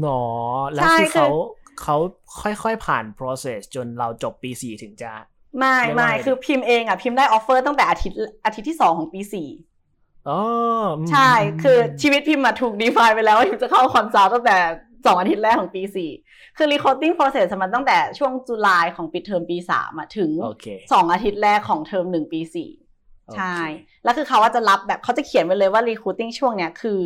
[0.00, 0.22] หนอ
[0.72, 1.28] แล้วใช่คือคือเขา
[1.82, 1.96] เขา
[2.62, 5.12] ค่อยๆผ่าน process จนเราจบปีสี่ถึงจะ
[5.58, 9.48] ไม่ไม่ไม่ว่าคือพิมพ์เองอะพิมพ์ได้ offer ตั้งแต่อาทิตย์อาทิตย์ที่สองของปีสี่
[10.28, 10.40] อ๋อ
[10.98, 14.56] อืมใช่คือชีวิตพิมพ์มาถูกดีไฟไปแล้วว่าพิมพ์จะเข้าคอนซัลท์ตั้งแต่
[15.06, 16.10] สองอาทิตย์แรกของปีสี่
[16.56, 22.70] คือ recording process มันตั้งแต่ช่วงจุลายของปิดเทอมปีสามอะถึงโอเคสองอาทิตย์แรกของเทอมหนึ่งปีสี่
[23.26, 23.56] โอเคใช่
[24.04, 27.00] แล้วคือเขาว่าจะรับแบบเขาจะเขียนไว้เลยว่า recruiting ช่วงเนี้ยคือ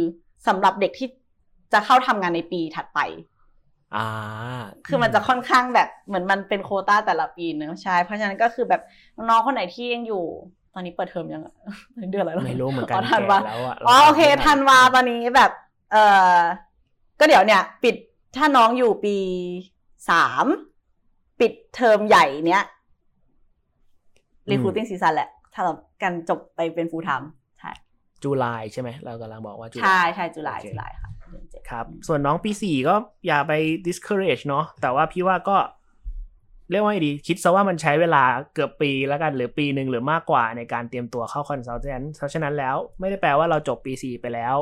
[0.47, 1.09] สำหรับเด็กที่
[1.73, 3.01] จะเข้าทำงานในปีถัดไป
[3.95, 4.07] อ่า
[4.87, 8.83] คือมันจะค่อนข้างแบบเหมือนมันเป็นโควต้าแต่ละปีเนอะใช่ เพราะฉะนั้นก็คือแบบ
[9.17, 10.25] น้องๆคนไหนที่ยังอยู่
[10.75, 11.55] ตอนนี้เปิดเทอมยังอะ
[12.11, 15.51] เดือนอะไรแล้วไม่รู้เหมือนกันทันวาแก่แล้วอะอ๋อโอเคเราทันวาตอนนี้แบบ
[15.93, 15.97] เอ
[16.37, 16.39] อ
[17.21, 17.95] ก็เดี๋ยวเนี่ย ปิด
[18.37, 19.17] ถ้าน้องอยู่ปี
[20.11, 20.47] สาม
[21.41, 22.65] ปิดเทอมใหญ่เนี้ย
[24.51, 25.73] recruiting season แหละ ถ้าเรา
[26.03, 27.46] กันจบไปเป็น full time ใช่
[28.27, 32.95] จุลายใช่ไหมเรากำลังบอกว่าจุลายใช่ใช่จุลายโอเคจุลายค่ะเดือนเจ็ดครับ ส่วนน้องปีสี่ก็
[33.27, 33.53] อย่าไป
[33.87, 35.57] discourage เนาะแต่ว่าพี่ว่าก็
[36.71, 38.23] เรียกว่าไงดี คิดซะว่ามันใช้เวลา
[38.55, 44.57] เกือบปีแล้วกันหรือปีหนึ่งหรือมากกว่าในการเตรียมตัวเข้าคอนซัลแทนเพราะฉะนั้นแล้วไม่ได้แปลว่าเราจบปีสี่ไปแล้ว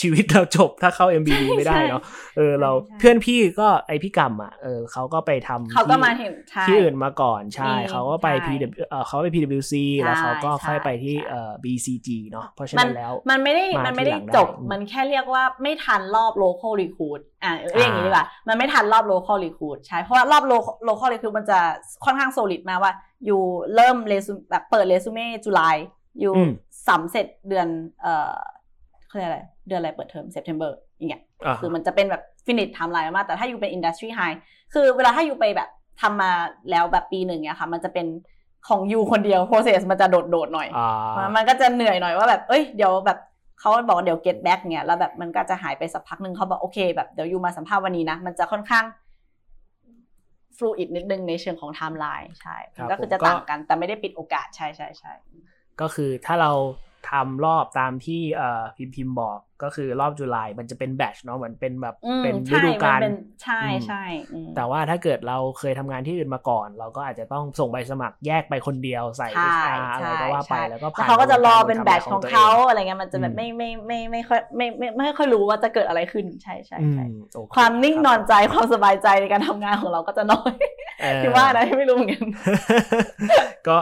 [0.00, 2.02] ชีวิตเราจบถ้าเข้า MBB ไม่ได้เนาะ
[2.36, 21.10] เออเราใช่เพื่อนพี่ก็ไอพี่กรรมอะเออเขาก็ไปทำเขาก็ที่มาถึงใช่ที่อื่นมาก่อนใช่อืมเขาก็ไปใช่ PW เอ่อเขาไป PWC แล้วเขาก็ใช่ค่อยไปที่ใช่เอ่อ BCG เนาะเพราะฉะมันั้นแล้ว มันไม่ได้มามันไม่ได้ทีหลังได้จบอืมมันแค่เรียกว่าไม่ทันรอบ local recruit อ่าเรียกอย่างนี้ดีกว่ามันไม่ทันรอบ local recruit ใช่เพราะว่ารอบ local local
[21.12, 21.58] recruit มันจะ
[22.04, 22.92] ค่อนข้าง solid มากว่า
[23.26, 23.40] อยู่
[23.74, 25.76] เริ่มเรซูแบบเปิดเรซูเม่จุลาย
[26.20, 26.50] อยู่อืม
[26.88, 27.68] สำเสร็จเดือน
[28.02, 28.34] เอ่อ
[29.08, 34.36] เขาเรียกอะไร เดือนอะไรเปิดเทอม September อย่างเงี้ยอ่าคือมันจะเป็นแบบ finish timeline มาก แต่ถ้าอยู่เป็น industry high
[34.72, 35.68] คือเวลาถ้าอยู่ไปแบบ
[36.00, 36.32] ทำมา
[36.70, 38.06] แล้วแบบปีหนึ่งเนี่ยค่ะ มันจะเป็น
[38.68, 43.18] ของยูคนเดียว process มันจะโดดๆหน่อยอ่ามันก็จะเหนื่อยหน่อยว่าแบบเอ้ยเดี๋ยวแบบ
[43.60, 48.84] เขาบอกว่าเดี๋ยว get back เนี่ยแล้วแบบมันก็จะหายไปสักพักหนึ่งเขาบอกโอเคแบบเดี๋ยวยูมาสัมภาษณ์วันนี้นะ มันจะค่อนข้าง
[50.56, 55.12] fluid นิดนึงในเชิงของ timeline ใช่ครับก็คือจะผมก็ต่างกันแต่ไม่ได้ปิดโอกาสใช่ใช่ใช่
[55.80, 56.50] ก็คือถ้าเรา
[57.10, 64.02] ทำรอบตามที่เอ่อพิมพ์พิมพ์บอกก็คือรอบจุลายมันจะเป็นแบชเนาะเหมือนเป็นแบบอืมเป็นฤใช่ดูกาลมันเป็นใช่อืมใช่
[64.32, 80.52] อืมแต่ว่าถ้าเกิดเราเคยทำงานที่อื่นมาก่อน เราก็อาจจะต้องส่งใบสมัครแยกไปคนเดียวใส่ใช่ HR อะไรก็ว่าไปใช่แล้วก็แล้วผ่านเขาก็จะรอเป็นกาแบทำตงานของตัวเขางอะไรเงี้ยมันจะแบอืบมไม่ไม่ไม่ไม่ค่อยไม่ไม่ไม่ค่อยรู้ว่าจะเกิดอะไรขึ้นใช่ใช่อืใช่มโอเคความนิ่งรับนอนใจความสบายใจในการทำงานของเราก็จะน้อย
[81.02, 82.24] เออที่ว่านะไม่รู้เหมือนกัน
[83.68, 83.78] ก็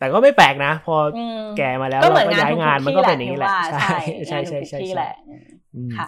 [0.00, 3.98] แต่ก็ไม่แปลกนะ พออมแก่มาแล้วก็เราเหมือนก็งานย้ายทุกงานมันก็เป็นอย่างนี้แหละที่ว่าใช่
[4.28, 5.14] ใช่ใช่งานใช่ทุกใช่ที่ใช่แหละ
[5.76, 6.06] อืมค่ะ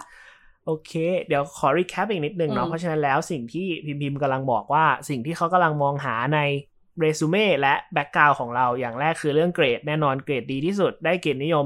[0.65, 0.91] โอเค
[1.27, 6.39] เดี๋ยวขอ recap อีกนิดนึงเนาะอืมเพราะฉะนั้นแล้วสิ่งที่พิมพิมกำลังบอกว่าสิ่งที่เขากำลังมองหาใน
[6.99, 11.65] เรซูเม่และ background ของเราอย่างแรกคือเรื่องเกรดแน่นอนเกรดดีที่สุดได้เกรดนิยม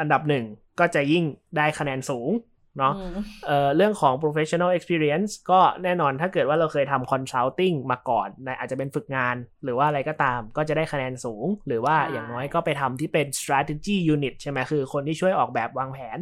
[0.00, 0.44] อันดับหนึ่ง
[0.78, 1.24] ก็จะยิ่ง
[1.56, 2.30] ได้คะแนนสูง
[2.78, 3.16] เนาะอืม
[3.46, 16.18] เอ่อเรื่องของ professional experience ก็แน่นอนถ้าเกิดว่าเราเคยทำ consulting มาก่อนในอาจจะเป็นฝึกงานหรือว่าอะไรก็ตาม ก็จะได้คะแนนสูง หรือว่าใช่อย่างน้อยก็ไปทำที่เป็น strategy unit ใช่ไหมคือคนที่ช่วยออกแบบวางแผน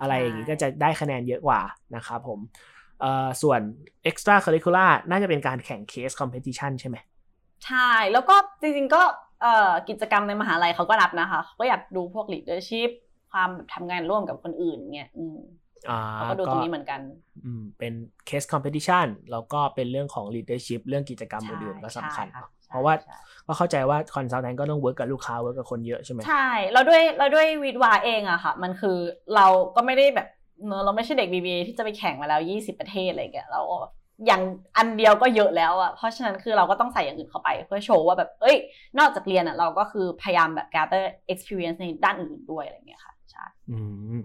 [0.00, 1.60] อะไรอย่างนี้ใช่ก็จะได้คะแนนเยอะกว่า
[1.96, 2.40] นะครับผม
[3.00, 3.60] เอ่อส่วน
[4.10, 6.96] extra curricular น่าจะเป็นการแข่ง case competition ใช่ไหม
[7.66, 9.02] ใช่ แล้วก็จริงๆก็
[9.42, 12.90] เอ่อกิจกรรมในมหาลัยเขาก็รับนะคะเขาก็อยากดูพวก leadership
[13.32, 15.61] ความแบบทำงานร่วมกับคนอื่นเนี่ยอืมอ่า
[16.14, 17.00] เขาก็ดูตรงนี้เหมือนกัน
[17.44, 17.92] อืมเป็น
[18.28, 23.16] case competition แล้วก็เป็นเรื่องของ leadership เรื่องกิจกรรมใช่อื่นๆก็สำคัญใช่ค่ะเพราะว่าใช่
[23.46, 28.96] ก็เข้าใจว่า consultant ก็ต้อง work กับลูกค้า work กับคนเยอะใช่ไหมใช่แล้วด้วยแล้วด้วยวิทวาเองอะค่ะ มันคือ
[29.34, 30.28] เราก็ไม่ได้แบบ
[30.66, 33.78] เนอะเราไม่ใช่เด็ก BBA ที่จะไปแข่งมาแล้ว 20 ประเทศอะไรอย่างเงี้ยเราก็
[34.26, 34.42] อย่าง
[34.76, 38.56] อันเดียวก็เยอะแล้วอะเพราะฉะนั้นคือเราก็ต้องใส่อย่างอื่นเข้าไป เพื่อโชว์ว่าแบบเอ้ย
[38.98, 43.78] นอกจากเรียนอะเราก็คือพยายามแบบ gather experience ในด้านอื่นๆด้วยอะไรอย่างเงี้ยค่ะใช่อื
[44.16, 44.20] ม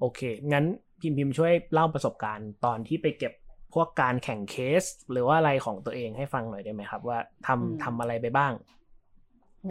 [0.00, 0.20] โอเค
[0.52, 0.64] งั้น
[1.00, 3.32] พิมพ์พิมพ์ช่วยเล่าประสบการณ์ตอนที่ไปเก็บ
[3.74, 8.52] พวกการแข่งเคส หรือว่าอะไรของตัวเองให้ฟังหน่อยได้ไหมครับ ว่าทำอืมทำอะไรไปบ้าง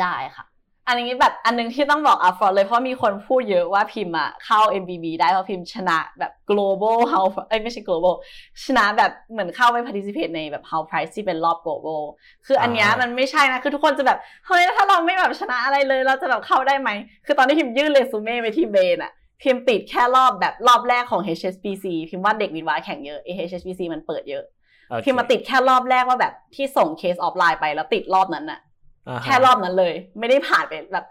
[0.02, 0.46] ได้ค่ะ
[0.88, 8.14] อันนี้แบบอันนึงที่ต้องบอกอัพฟอร์เลยเพราะมีคนพูดเยอะว่าพิมพ์อะเข้า MBB ได้เพราะพิมพ์ชนะแบบ global house เอ้ยไม่ใช่ global
[8.66, 12.02] ชนะแบบเหมือนเข้าไป participate ในแบบ house prize ที่เป็นรอบ global
[12.46, 16.90] คืออันเนี้ยอ่ามัมันไม่ใช่นะ คือทุกคนจะแบบเฮ้ยถ้าเราไม่แบบชนะอะไรเลย เราจะแบบเข้าได้ไหม
[17.26, 19.12] คือตอนที่พิมพ์ยื่นเรซูเม่ไปที่เบนอะ
[19.42, 24.44] พิมพ์ติดแค่รอบแบบรอบแรกของ HSBC พิมพ์ว่าเด็กวิทย์วาแข่งเยอะ HSBC มันเปิดเยอะ
[24.90, 31.06] โอเคพิมพ์มาติดแค่รอบแรกว่าแบบที่ส่งเคสออฟไลน์ไปแล้วติดรอบนั้นอะาฮะแค่รอบนั้นเลย ไม่ได้ผ่านไปแบบ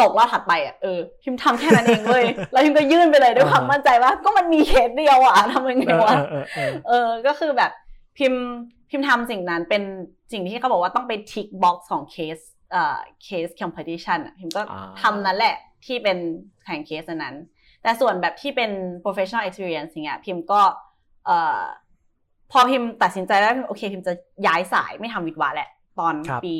[0.00, 7.70] ตกรอบถัดไปอะเออพิมพ์ทำแค่นั้นเองเลยแล้วพิมพ์ก็ยื่นไปเลยด้วยความมั่นใจว่า ก็มันมีเคสเดียวอะทำยังไงเออวะเออเออเออเออก็คือแบบ
[8.18, 8.42] พิมพ์
[8.90, 9.82] พิมพ์ทำสิ่งนั้นเป็น
[10.32, 12.38] สิ่งที่เขาบอกว่าต้องไปทิกบ็อกซ์ของเคส
[12.72, 16.18] เอ่อเคสคอมเพ t i ชันอะพิมพ์ก็อ่าทำนั้นแหละ ที่เป็น
[16.64, 17.36] แข่งเคสอันนั้น
[17.82, 18.70] แต่ส่วนแบบที่เป็น
[19.04, 20.60] professional experience อย่างเงี้ยพิมพ์ก็
[21.26, 21.60] เอ่อ
[22.52, 24.12] พอพิมพ์ตัดสินใจแล้วโอเค พิมพ์จะ
[24.46, 25.68] ย้ายสายไม่ทำวิทย์วะแหละ
[25.98, 26.54] ตอนครับปี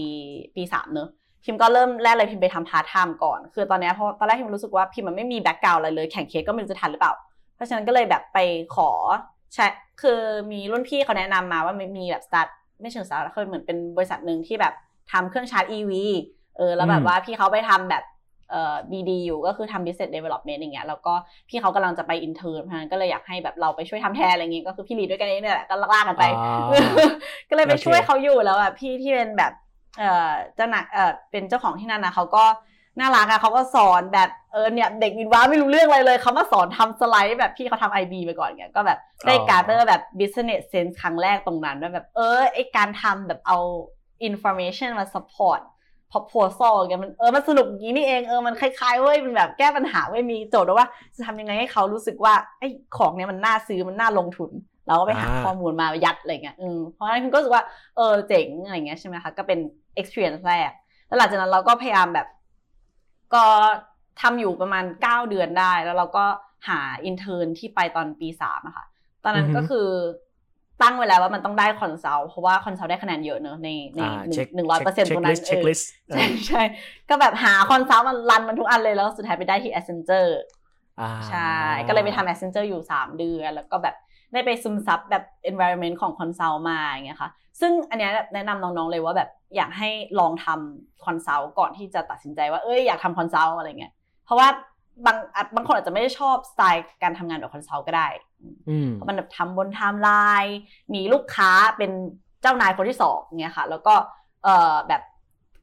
[0.56, 1.08] ปีสามเนอะ
[1.44, 7.12] พิมพ์ก็เริ่มแรกเลยพิมพ์ไปทำพาร์ทไทม์ก่อน คือตอนเนี้ยเพราะตอนแรกพิมรู้สึกว่าพิมพ์มันไม่มี background อะไรเลยแข่งเคสก็ไม่รู้จะทันหรือเปล่า
[7.54, 8.38] เพราะฉะนั้นก็เลยแบบไป
[8.76, 8.90] ขอ
[9.52, 9.72] แชท
[10.02, 10.20] คือ
[10.52, 12.48] มีรุ่นพี่เขาแนะนำมาว่ามีแบบสตาร์ท
[12.80, 14.74] ไม่เชิงสตาร์ทคือเหมือนเป็นบริษัทหนึ่งที่แบบ
[15.12, 15.92] ทำเครื่องชาร์จ EV
[16.56, 18.02] เออแล้วแบอืบมว่าพี่เขาไปทำแบบ
[18.50, 21.14] เอ่อ BD อยู่ก็คือทำ business development อย่างเงี้ยแล้วก็
[21.48, 26.58] พี่เขากำลังจะไป intern เพราะฉะนั้นก็เลยอยากให้แบบเราไปช่วยทำแทนอะไรเงี้ยก็คือพี่ลีดด้วยกันเองเนี่ยแหละก็ลากๆกันไปอ่า
[27.48, 29.52] ก็เลยไปโอเคช่วยเขาอยู่แล้วอะพี่ที่เป็นแบบ
[29.98, 32.44] เอ่อเจ้าหน้าเอ่อเป็นเจ้าของที่นั่นนะเขาก็
[33.00, 43.58] น่ารักอะเขาก็สอนแบบเออเนี่ยเด็กวินว้าไม่รู้เรื่องอะไรเลยเขามาสอนทำสไลด์แบบพี่เขาทำ IB ไปก่อนเงี้ยก็แบบได้อ๋อการ์เตอร์แบบ business sense ครั้งแรกตรงนั้นว่าแบบเออไอการทำแบบเอา
[44.28, 45.60] information มา support
[46.12, 54.50] proposal เงี้ยมันเออมันสนุกอย่างนี้นี่เองเออมันคล้ายๆเว้ยมันแบบแก้ปัญหาเว้ยมีโจทย์ว่า จะทำยังไงให้เขารู้สึกว่าไอ้ของเนี้ยมันน่าซื้อมันน่าลงทุน
[54.86, 57.64] เราก็ไปหาอ่าข้อมูลมายัดอะไรเงี้ยอืมเพราะฉะนั้นคุณก็รู้สึกว่า
[57.96, 59.58] เออเจ๋งอะไรเงี้ยใช่ไหมคะก็เป็น
[60.00, 60.70] experience แรก
[61.06, 62.26] แล้วหลังจากนั้นเราก็พยายามแบบ
[63.34, 63.44] ก็
[64.20, 66.24] ทำอยู่ประมาณเก้าเดือนได้ แล้วเราก็
[66.68, 68.84] หา intern ที่ไปตอนปีสามอะค่ะ
[69.24, 69.88] ตอนนั้นอือฮึก็คือ
[70.82, 76.62] ตั้งไว้แล้วว่ามันต้องได้ consult เพราะว่า consult ได้คะแนนเยอะเนอะในในอ่าหนึ่เช็คงหนึ่งร้อยเปอร์เซ็นต์ตรงนั้น checklist เออใช่ใช่
[77.08, 80.32] ก็แบบหา consult มัน run มันทุกอันเลยแล้วสุดท้ายไปได้ที่ Accenture
[81.28, 81.54] ใช่
[81.88, 83.96] ก็เลยไปทำ Accenture อยู่ 3 เดือน แล้วก็แบบ
[84.32, 89.88] ได้ไปซึมซับแบบ environment ของ consult มาอย่างเงี้ยค่ะซึ่งอันเนี้ยแนะนำน้องๆเลยว่าแบบอยากให้
[90.20, 93.92] ลองทำ consult ก่อนที่จะตัดสินใจว่าเอ้ยอยากทำ consult อะไรเงี้ย
[94.24, 94.48] เพราะว่า
[95.06, 98.25] บางอะบางคนอาจจะไม่ได้ชอบสไตล์การทำงานแบบ consult ก็ได้อืม
[98.94, 100.10] เพราะมันแบบทำบนไทม์ไล
[100.42, 100.58] น์
[100.94, 101.90] มีลูกค้าเป็น
[102.40, 103.94] เจ้านายคนที่สองเนี่ยค่ะ แล้วก็
[104.44, 105.02] เอ่อแบบ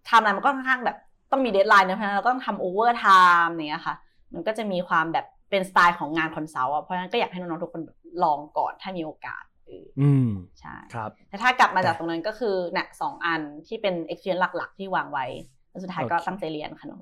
[0.06, 0.98] ไทม์ไลน์มันก็ค่อนข้างแบบ
[1.32, 3.96] ต้องมี deadline นะเพราะฉะนั้นเราต้องทำ overtime เนี่ยค่ะ
[4.34, 7.84] มันก็จะมีความแบบเป็นสไตล์ของงาน consult อะเพราะฉะนั้นก็อยากให้น้องๆทุกคน
[8.24, 15.26] ลองก่อนถ้ามีโอกาสเอออืมใช่ครับแต่ถ้ากลับมาจากตรงนั้นก็คือเนี่ยสองอันที่เป็น experience หลัก ๆ ที่วางไว้
[15.70, 17.02] แล้วสุดท้ายก็โอเคตั้งใจเรียนค่ะน้อง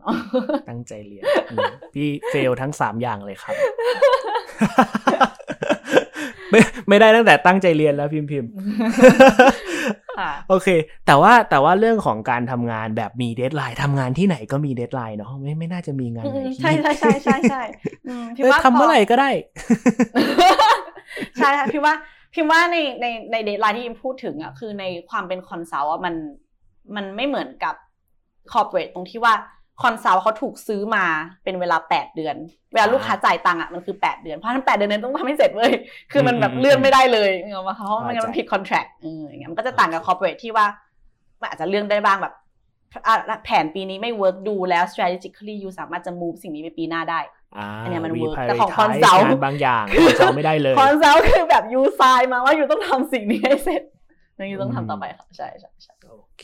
[0.69, 3.55] ตั้งใจเรียนอืมพี่ fail ทั้งสามอย่างเลยครับ
[6.51, 10.67] ไม่ไม่ได้ตั้งแต่ตั้งใจเรียนแล้วพิมพ์พิมพ์ๆค่ะโอเค
[11.05, 17.61] แต่ว่าแต่ว่าเรื่องของการทำงานแบบมี deadline ทำงานที่ไหนก็มี deadline เนาะไม่ไม่น่าจะมีงานไหนที่ใช่ใช่ใช่ใช่ใช่
[18.07, 19.29] อืมพี่เออว่าทำเมื่อไหร่ก็ได้
[21.37, 21.93] ใช่ค่ะพี่ว่า
[22.33, 26.15] พี่ว่าในในใน deadline ที่พิมพ์พูดถึงอะคือในความเป็น consult อะมัน
[26.95, 27.75] มันไม่เหมือนกับ
[28.51, 29.33] corporate ตรงที่ว่า
[29.81, 31.05] consult เขาถูกซื้อมา
[31.43, 32.35] เป็นเวลา 8 เดือน
[32.73, 35.71] เวลาลูกค้าจ่ายตังค์อะมันคือ 8 เดือน เพราะฉะนั้น 8 เดือนนั้นต้องทำให้เสร็จเลย
[36.11, 40.65] คือมันแบบอืมเลื่อนไม่ได้เลยเงามาเพราะไม่งั้นมันเข้าใจผิดคอนแทรคเอออย่างเงี้ยมันก็จะต่างกับคอร์เปอเรทที่ว่า
[41.41, 42.33] มันอาจจะเลื่อนได้บ้างแบบ
[43.07, 47.19] อะแผนปีนี้ไม่เวิร์กดูแล้ว strategically อยู่สามารถจะ move สิ่งนี้ไปปีหน้าได้
[47.57, 53.83] อ่าอันเนี้ยมันรี work ไพรแต่ของไท consult งานบางอย่างคอนซัลท์ไม่ได้เลยคอนซัลท์คือแบบยูไซน์มาว่ายูต้องทำสิ่งนี้ให้เสร็จ
[54.35, 56.43] แล้วยูต้องทำต่อไปค่ะใช่ใช่ใช่โอเค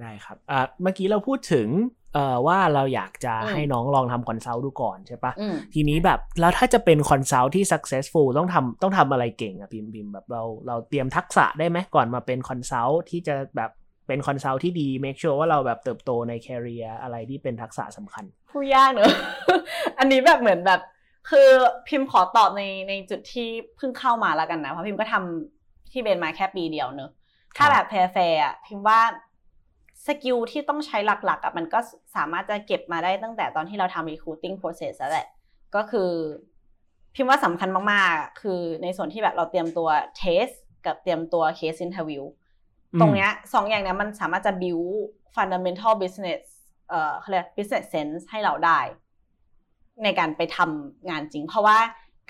[0.00, 1.68] ได้ครับอ่าเมื่อกี้เราพูดถึง
[2.14, 13.70] เอ่อว่าเราอยากจะอืมให้น้องลองทำคอนซัลท์ดูก่อนใช่ปะอืมทีนี้แบบแล้วถ้าจะเป็นคอนซัลท์ที่ successful ต้องทำต้องทำอะไรเก่งอะพิมพ์พิมพ์แบบเราเราเตรียมทักษะได้ไหมก่อนมาเป็นคอนซัลท์ที่จะแบบ
[14.08, 19.10] เป็น consult ที่ดี make sure ว่าเราแบบเติบโตใน career อะไรที่เป็นทักษะสำคัญพูดยากเนอะ
[19.98, 20.80] อันนี้แบบเหมือนแบบ
[21.30, 21.48] คือ
[21.88, 27.10] พิมพ์ขอตอบในในจุดที่เพิ่งเข้ามาแล้วกันนะเพราะพิมพ์ก็ทำที่ Bain มาแค่ปีเดียวเนอะ
[27.56, 29.00] ถ้าแบบแฟร์ๆอะพิมพ์ว่า
[30.06, 31.78] skill ที่ต้องใช้หลักๆอะมันก็
[32.16, 35.26] สามารถจะเก็บมาได้ตั้งแต่ตอนที่เราทำ recruiting process แล้วแหละ
[35.74, 36.10] ก็คือ
[37.14, 39.88] พิมพ์ว่าสำคัญมากๆอะคือในส่วนที่แบบเราเตรียมตัว
[40.20, 40.54] test
[40.86, 42.22] กับเตรียมตัว case interview
[42.92, 44.92] อืมตรงเนี้ยสองอย่างเนี้ยมันสามารถจะ build
[45.34, 46.42] fundamental business
[46.88, 48.80] เอ่อเขาเรียก business sense ให้เราได้
[50.04, 51.78] ในการไปทำงานจริง เพราะว่า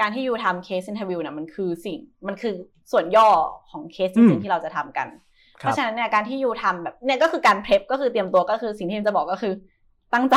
[0.00, 2.54] การที่ยูทำ case interview เนี่ยมันคือสิ่งมันคือ
[2.92, 3.28] ส่วนย่อ
[3.70, 5.33] ของเคสจอืริงมๆที่เราจะทำกันค
[5.64, 9.54] เพรับราะฉะนั้นเนี่ยการที่ยูทำแบบเนี่ยก็คือการเพล p ก็คือเตรียมตัวก็คือสิ่งที่ยูจะบอกก็คือ
[10.14, 10.36] ตั้งใจ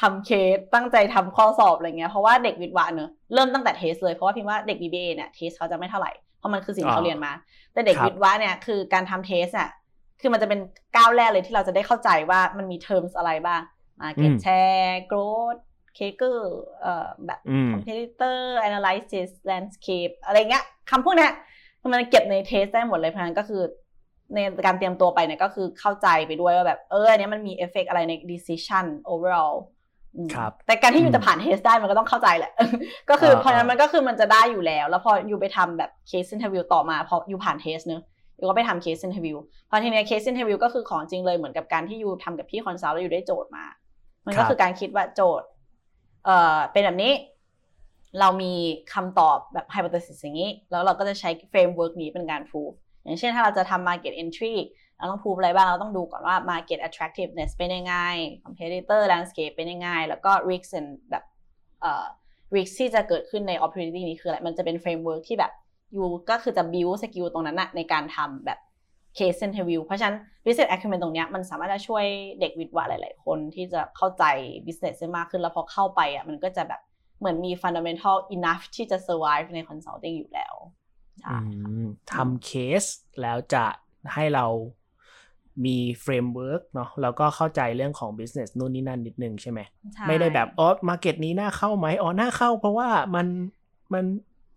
[0.00, 7.32] ทำเคสตั้งใจทำข้อสอบอะไรเงี้ยเพราะว่าเด็กวิทย์วะเนอะเริ่มตั้งแต่เทสเลยเพราะว่าพิมพ์ว่าเด็ก BBA เนี่ยเทสเขาจะไม่เท่าไหร่เพราะมันคือสิ่งที่เขาเรียนมา
[7.72, 9.68] แต่เด็กครับวิทย์วะเนี่ยคือการทำ test อะ
[10.20, 10.60] คือมันจะเป็น
[10.96, 13.60] ก้าวแรกเลยที่เราจะได้เข้าใจว่ามันมี terms อะไรบ้าง
[14.02, 15.60] market อืม share growth
[15.98, 16.38] CAGR
[16.80, 18.38] เอ่อแบบอืม competitor
[18.68, 21.32] analysis landscape อะไรเงี้ยคำพวกเนี้ย
[21.80, 23.62] คือมันเก็บใน test ได้หมดเลยเพราะฉะนั้นก็คือ
[24.34, 29.56] ในการเตรียมตัวไปเนี่ยก็คือเข้าใจไปด้วยว่าแบบเอออันเนี้ยมันมีเอฟเฟกอะไรใน decision overall
[30.16, 32.52] อืมครับแต่การที่อือม you จะผ่าน test ได้มันก็ต้องเข้าใจแหละ
[33.10, 38.02] ก็คืออ่าเพราะฉะนั้นมันก็คือมันจะได้อยู่แล้ว แล้วพอ you ไปทำแบบ case interview ต่อมาพอ you ผ่าน test เนอะ
[38.36, 39.36] you ก็ไปทำ case interview
[39.70, 43.64] พอทีเนี้ย case interview ก็คือของจริงเลยเหมือนกับการที่ you ทำกับพี่ consult แล้ว you ได้โจทย์มา
[44.26, 45.46] มันก็คือการคิดว่าโจทย์
[46.24, 47.12] เอ่อเป็นแบบนี้
[48.20, 48.52] เรามี
[48.94, 54.54] คำตอบแบบ hypothesis อย่างนี้ แล้วเราก็จะใช้ framework นี้เป็นการ prove อย่างเช่นถ้าเราจะทำ market entry
[54.96, 57.94] เราต้อง prove อะไรบ้าง เราต้องดูก่อนว่า market attractiveness เป็นยังไง
[58.44, 61.24] competitor landscape เป็นยังไง แล้วก็ risk and แบบ
[61.80, 62.04] เอ่อ
[62.54, 65.52] risk ที่จะเกิดขึ้นใน opportunity นี้คืออะไร มันจะเป็น framework ที่แบบ
[65.96, 68.58] ยูก็คือจะ build skill ตรงนั้นนะในการทำแบบ
[69.18, 72.04] case interview เพราะฉะนั้น business acumen ตรงนี้มันสามารถจะช่วย
[72.40, 74.24] เด็กวิทย์วะหลาย ๆ คนที่จะเข้าใจ
[74.66, 76.80] business ได้มากขึ้น แล้วพอเข้าไปอะมันก็จะแบบ
[77.18, 80.54] เหมือนมี fundamental enough ที่จะ survive ใน consulting อยู่แล้ว
[82.12, 82.50] ทำเค
[82.80, 82.84] ส
[83.22, 83.64] แล้วจะ
[84.14, 84.46] ให้เรา
[85.64, 89.60] มี framework เนาะแล้วก็เข้าใจเรื่องของ business นู่นนี่นั่นนิดนึงใช่ไหม
[89.94, 93.26] ใช่ไม่ได้แบบอ๋อ market นี้น่าเข้าไหมอ๋อน่าเข้าเพราะว่ามัน
[93.92, 94.04] มัน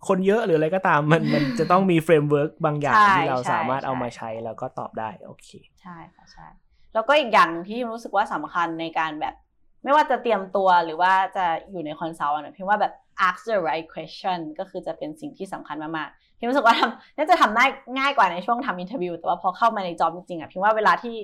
[0.08, 5.48] คนเยอะหรืออะไรก็ตามมันมันจะต้องมี framework บางอย่างใช่ที่เราใช่สามารถเอาใช่มาใช้แล้วก็ตอบได้โอเค
[5.82, 6.48] ใช่ค่ะใช่
[6.94, 9.36] แล้วก็อีกอย่างหนึ่งที่รู้สึกว่าสำคัญในการแบบ
[9.84, 12.94] ไม่ว่าจะเตรียมตัวหรือว่าจะอยู่ใน consult เนี่ยพี่ว่าแบบ
[13.28, 17.66] ask the right question ก็คือจะเป็นสิ่งที่สำคัญมากๆ พี่รู้สึกว่าทำน่าจะทำได้
[17.98, 21.16] ง่ายกว่าในช่วงทำ interview แต่ว่าพอเข้ามาใน job จริงๆอะพี่ว่าเวลาที่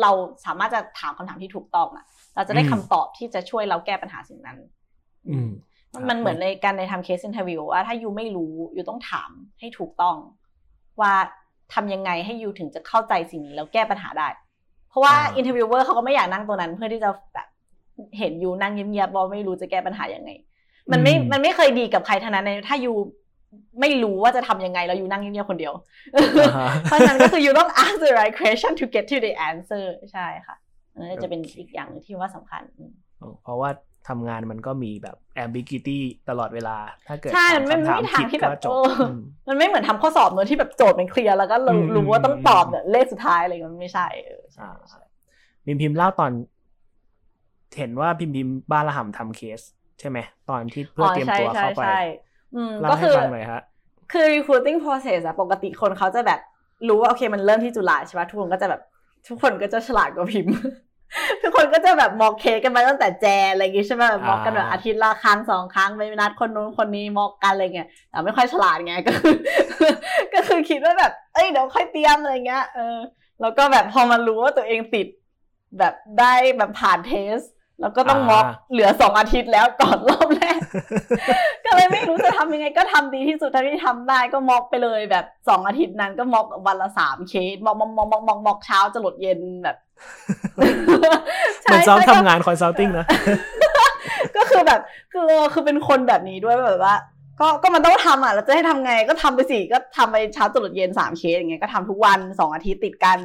[0.00, 0.10] เรา
[0.44, 2.04] สามารถจะถามคำถามที่ถูกต้องอะ
[2.36, 4.58] เราจะได้อืมคำตอบที่จะช่วยเราแก้ปัญหาสิ่งนั้น
[5.28, 5.50] อืม
[5.92, 9.30] ครับมันเหมือนในการในทำ case interview ว่าถ้า you ไม่รู้ you ต้องถาม
[9.60, 10.16] ให้ถูกต้อง
[11.00, 11.14] ว่า
[11.74, 14.28] ทำยังไงให้ you ถึงจะเข้าใจสิ่งนี้แล้วแก้ปัญหาได้
[14.88, 17.48] เพราะว่าอ่า interviewer เขาก็ไม่อยากนั่งตรงนั้น เพื่อที่จะแบบ
[18.18, 20.30] เห็น you นั่งเงียบๆว่าไม่รู้จะแก้ปัญหายังไง
[20.92, 22.92] มันไม่มันไม่เคยดีกับใครทั้งนั้นในถ้า you
[23.80, 25.74] ไม่รู้ว่าจะทำยังไงแล้วยูนั่งเงียบๆคนเดียว
[26.16, 30.56] อ่าฮะเพราะฉะนั้นก็คือยูต้อง ask the right question to get to the answer ใช่ค่ะ
[30.92, 32.92] อันนั้นจะเป็นโอเคอีกอย่างหนึงที่ว่าสำคัญอืม
[33.44, 33.70] เพราะว่า
[34.08, 35.98] ทำงานมันก็มีแบบ ambiguity
[36.28, 36.76] ตลอดเวลา
[37.08, 39.16] ถ้าเกิดใช่ มันไม่ถาไม่คำถทางที่แบบก็จเอบอม
[39.48, 45.02] มันไม่เหมือนทำข้อสอบเนอะที่แบบโจทย์มันเคลียร์แล้วก็รู้อืมรู้ว่าต้องอืมตอบเนี่ยเลขสุดท้ายอะไรอย่างเงี้ยมันไม่ใช่เออใช่อ่าใช่
[45.64, 46.32] พิมพิมพ์เล่าตอน
[47.78, 49.60] เห็นว่าพิมพิมพ์บ้านละหำทำเคส
[50.00, 50.18] ใช่ไหม
[50.50, 51.82] ตอนที่เพื่อเตรียมตัวเข้าไป
[52.56, 53.62] ใช่ใช่อืมเล่าก็ให้คือฟังหน่อยฮะ
[54.12, 56.40] คือ recruiting process อะปกติคนเขาจะแบบ
[56.88, 58.80] รู้ว่าโอเคมันเริ่มที่จุฬาใช่ปะทุกคนก็จะแบบ
[59.28, 60.54] ทุกคนก็จะฉลาดกว่าพิมพ์
[61.42, 69.34] ทุกคนก็จะแบบมอกเคสกันมาตั้งแต่แจอะไรอย่างงี้ใช่ไหมแบบมอกกันแบบอ่าอาทิตย์ละครั้งสองครั้งไปนัดคนนู้นคนนี้มอกกันอะไรเงี้ยแต่ไม่ค่อยฉลาดไงก็คือ
[70.34, 72.96] ก็คือคิดว่าแบบเอ้ยเดี๋ยวค่อยเตรียมอะไรเงี้ยเออ
[73.40, 75.06] แล้วก็แบบพอมันรู้ว่าตัวเองติด
[75.78, 77.38] แบบได้แบบผ่าน test
[77.80, 80.60] แล้วก็ต้อง mock อ่าเหลือสองอาทิตย์แล้วก่อนรอบแรก
[81.64, 89.76] ก็เลยไม่รู้จะทำยังไงก็ทำดีที่สุดเท่าที่ทำได้ก็ mock ไปเลยแบบสองอาทิตย์นั้นก็ mock วันละสาม case mock mock mock mock mock mock เช้าจรดเย็นแบบ
[90.54, 90.58] เห
[91.70, 93.06] เหมือนซ้อมใช่ทำงาน consulting นะ
[94.36, 94.80] ก็คือแบบ
[95.12, 96.96] คือคือเป็นคนแบบนี้ด้วยแบบว่า
[97.40, 103.18] ก็ก็มันต้องทำอะเราจะให้ทำไงก็ทำไปสิก็ทำไปเช้าจรดเย็นสามเคสอย่างเงี้ยก็ทำทุกวันสองอาทิตย์ติดกัน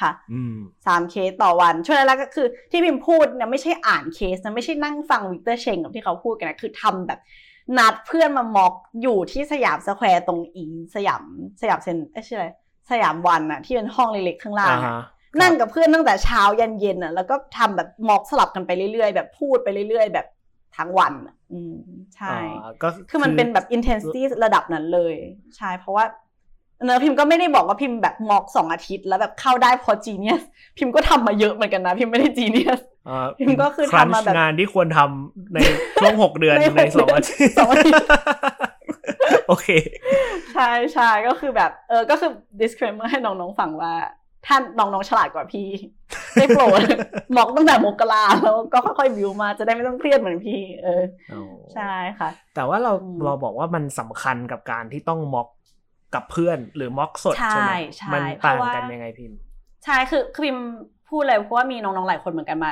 [0.00, 7.20] ค่ะอืมสามเคสต่อวันช่วงแรกๆก็คือ ที่พิมพ์พูดเนี่ยไม่ใช่อ่านเคสนะไม่ใช่นั่งฟัง Victor Cheng กับที่เขาพูดกันนะคือทำแบบ
[7.78, 10.64] นัดเพื่อนมา mock อยู่ที่สยามสแควร์ตรงอี
[10.94, 11.22] สยาม
[11.60, 12.48] สยามเซนเอ้ยชื่ออะไร
[12.90, 15.00] สยามวันอะที่เป็นห้องเล็กๆข้างล่างอ่าอะฮะ
[15.42, 20.26] นั่งกับเพื่อนตั้งแต่เช้ายันเย็นอะแล้วก็ทำแบบ mock สลับกันไปเรื่อยๆ แบบพูดไปเรื่อย ๆ แบบ
[20.76, 21.76] ทั้งวันอะอืม
[22.16, 25.14] ใช่อ่าก็คือมันเป็นแบบ intensity ระดับนั้นเลย
[25.56, 26.04] ใช่เพราะว่า
[26.84, 30.42] เนอะพิมพ์ก็ไม่ได้บอกว่าพิมพ์แบบม็อกสองอาทิตย์ แล้วแบบเข้าได้เพอ genius
[30.78, 35.58] พิมพ์ก็ทำมาเยอะเหมือนกันนะ พิมพ์ไม่ได้ genius อ่าพิมพ์ก็คือครันทำมาแบบงานที่ควรทำใน
[36.00, 38.06] ช่วงหกเดือนในหกในสองอาทิตย์สองอาทิตย์
[39.48, 39.68] โอเค
[40.54, 42.30] ใช่ใช่ก็คือแบบเออก็คือ
[42.60, 43.94] disclaimer ให้น้องๆฟังว่า
[44.46, 45.68] ท่านน้องๆฉลาดกว่าพี่
[46.34, 46.80] ได้โปรด
[47.36, 51.02] ม็อกตั้งแต่มกราแล้วก็ค่อยๆวิวมาจะได้ไม่ต้องเครียดเหมือนพี่ เออ
[51.74, 55.48] ใช่ค่ะ แต่ว่าเราอืมเราบอกว่ามันสำคัญกับการที่ต้องม็อก
[56.14, 59.38] กับเพื่อนหรือม็อกสดใช่ใช่ไหมใช่มันเพต่างราะว่ากันยังไงพิมพ์
[59.84, 60.58] ใช่คือคือพิม
[61.08, 62.70] พูดเลยเพราะว่ามีน้องๆหลายคนเหมือนกันมา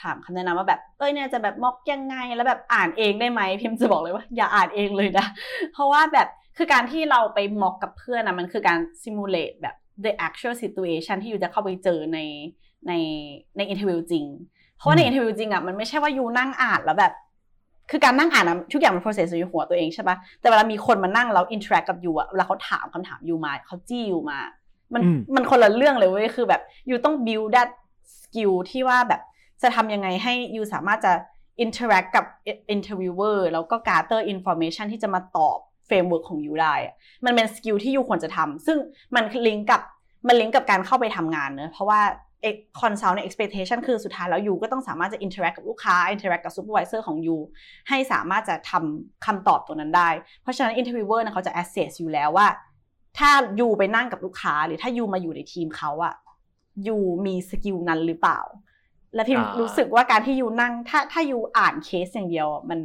[0.00, 5.26] ถามคำแนะนำว่าแบบเอ้ยเนี่ยจะแบบม็อกยังไงแล้วแบบอ่านเองได้ไหมพิมจะบอกเลยว่าอย่าอ่านเองเลยนะ
[5.72, 12.18] เพราะว่าแบบคือการที่เราไปม็อกกับเพื่อนอะมันคือการ simulate แบบ the actual situation ที่อยู่จะเข้าไปเจอใน
[12.88, 12.92] ใน
[13.56, 14.24] ใน interview จริง
[14.76, 17.12] เพราะว่าในอืม interview จริงอะมันไม่ใช่ว่า you นั่งอ่านแล้วแบบ
[17.90, 24.38] คือการนั่งอ่านอะทุกอย่างมัน process อยู่ในหัวตัวเองใช่ปะแต่เวลามีคนมานั่งแล้ว interact กับ you อะเวลาเขาถามคำถาม you มาเขาจี้ you มา
[24.94, 27.70] มันอืมมันคนละเรื่องเลยเว้ยคือแบบ you ต้อง build that
[28.18, 29.20] skill ที่ว่าแบบ
[29.62, 31.12] จะทำยังไงให้ you สามารถจะ
[31.64, 32.24] interact กับ
[32.74, 38.78] interviewer แล้วก็ gather information ที่จะมาตอบ framework ของ you ได้อะมันเป็น skill ที่ you ควรจะทำซึ่ง
[39.14, 39.82] มันลิงก์กับ
[40.26, 42.00] มันลิงก์กับการเข้าไปทำงานเนอะเพราะว่า
[42.80, 47.36] consult ใน expectation คือสุดท้ายแล้ว you ก็ต้องสามารถจะ interact กับลูกค้า interact กับ supervisor ของ you
[47.88, 50.10] ให้สามารถจะทำคำตอบตัวนั้นได้
[50.42, 52.48] เพราะฉะนั้น interviewer นะเขาจะ assess อยู่แล้วว่า
[53.18, 53.30] ถ้า
[53.60, 56.14] you ไปนั่งกับลูกค้า หรือถ้า you มาอยู่ในทีมเขาอะ
[56.86, 58.40] you มี skill นั้นหรือเปล่า
[59.14, 62.80] และพิมอ่ารู้รู้สึกว่าการที่ you นั่ง ถ้าถ้า you อ่านเคสอย่างเดียวอะมัน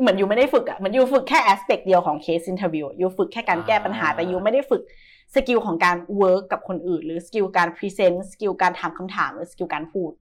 [0.00, 4.82] เหมือน you ไม่ได้ฝึกอะเหมือน you ฝึกแค่ aspect เดียวของ case interview you ฝึกแค่การแก้ปัญหาแต่ you ไม่ได้ฝึก
[5.34, 10.12] skill ของการ work กับคนอื่น หรือ skill การ present skill การถามคำถามหรือ skill การพูด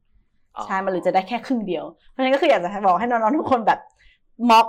[0.66, 3.80] ใช่มันเลยจะได้แค่ครึ่งเดียว เพราะฉะนั้นก็คืออยากจะบอกให้น้องๆทุกคนแบบ
[4.50, 4.68] mock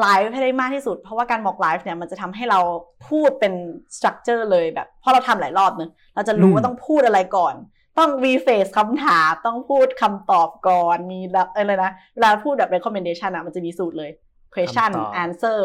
[0.00, 2.60] live ให้ได้มากที่สุด เพราะว่าการ mock live เนี่ยมันจะทำให้เรา
[3.08, 3.52] พูดเป็น
[3.96, 7.54] structure เลยแบบเพราะเราทำหลายรอบเนอะเราจะรู้อืมว่าต้องพูดอะไรก่อน
[7.98, 14.10] ต้อง rephrase คำถามต้องพูดคำตอบก่อนมีแบบอะไรนะเวลาพูดแบบ recommendation อะมันจะมีสูตรเลย
[14.54, 15.58] question คำตอบ answer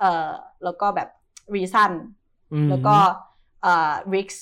[0.00, 0.28] เอ่อ
[0.64, 1.08] แล้วก็แบบ
[1.54, 1.90] reason
[2.52, 2.96] อืมแล้วก็
[3.35, 4.38] เอ่อ risk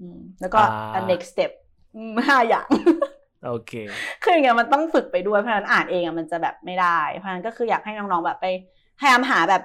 [0.00, 0.60] อืมแล้วก็
[0.94, 1.50] อ่า next step
[1.96, 2.66] อืมห้าอย่าง
[3.46, 3.72] โอเค
[4.22, 8.46] คืออย่างเงี้ยมันต้องฝึกไปด้วยเพราะฉะนั้นอ่านเองอะมันจะแบบไม่ได้เพราะฉะนั้นก็คืออยากให้น้องๆแบบไป
[9.00, 9.62] พยายามหาแบบ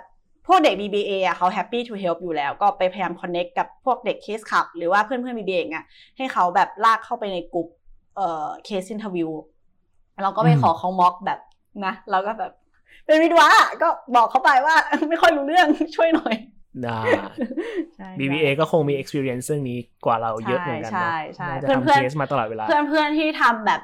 [0.47, 5.85] พวกเด็ก BBA อะเขา happy to help อยู่แล้ว ก็ไปพยายาม connect กับพวกเด็ก case club หรือว่าเพื่อนๆ BBA อย่างเงี้ย
[6.17, 7.67] ให้เขาแบบลากเข้าไปในกลุ่ม
[8.15, 9.29] เอ่อ case interview
[10.23, 11.39] เราก็ไปอืมขอเขาม็อกแบบ
[11.85, 12.51] นะเราก็แบบ
[13.05, 13.47] เป็นวิศวะ
[13.81, 14.75] ก็บอกเขาไปว่า
[15.09, 16.60] ไม่ค่อยรู้เรื่องช่วยหน่อยได้ใช่
[18.19, 23.81] BBA ก็คงมี experience เรื่องนี้กว่าเราเยอะเหมือนกันใช่เนาะใช่น่าจะเพื่อนทำเพื่อนเคสมาตลอดเวลา เพื่อนเพื่อนๆที่ทำแบบ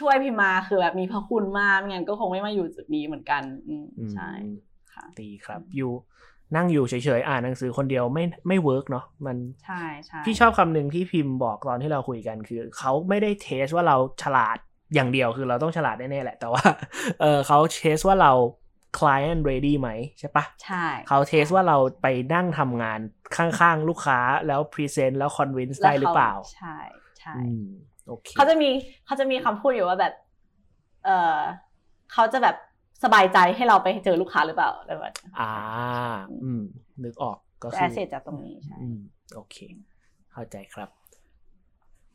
[0.00, 4.30] ช่วยพิมมาคือแบบมีพระคุณมากไม่งั้นก็คงไม่มาอยู่จุดนี้เหมือนกันอืมอืมใช่
[4.94, 5.92] ค่ะดีครับอยู่
[6.56, 14.58] นั่งอยู่เฉยๆ อ่านหนังสือคนเดียวไม่ไม่ work เนาะมันใช่ใช่พี่ชอบคำหนึ่งที่พิมพ์บอกตอนที่เราคุยกันคือ เขาไม่ได้ test ว่าเราฉลาด
[14.94, 16.62] อย่างเดียวคือเราต้องฉลาดแน่ๆแหละ แต่ว่า
[17.20, 18.32] เออเขาเทสว่าเรา
[18.98, 23.00] client ready ไหมใช่ปะใช่เขาเทสว่าเราไปนั่งทำงาน
[23.36, 26.76] ข้างๆ ลูกค้าแล้ว present แล้ว convince ได้หรือเปล่า ใช่
[27.18, 27.66] ใช่อืม
[28.08, 28.70] โอเคเขาจะมี
[29.06, 30.14] เขาจะมีคำพูดอยู่ว่าแบบ
[31.04, 31.38] เออ
[32.12, 32.56] เขาจะแบบ
[33.04, 35.52] สบายใจให้เราไปเจอลูกค้าหรือเปล่าอะไรแบบนี้อ่า
[36.44, 36.62] อืม
[37.04, 38.98] นึกออกก็แอคือสเซทจากตรงนี้ใช่อืม
[39.34, 39.56] โอเค
[40.32, 40.88] เข้าใจครับ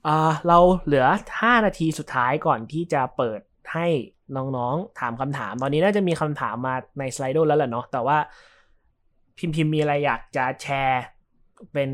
[0.08, 1.06] อ่าเราเหลือ
[1.42, 3.40] ห้านาทีสุดท้ายก่อนที่จะเปิด
[3.74, 3.88] ให้
[4.36, 8.18] น้องๆถามคำถาม ตอนนี้น่าจะมีคำถามมาในสไลด์แล้วแหละเนาะแต่ว่า
[9.38, 11.04] พิมพิมมีอะไรอยากจะแชร์
[11.74, 11.90] เป็น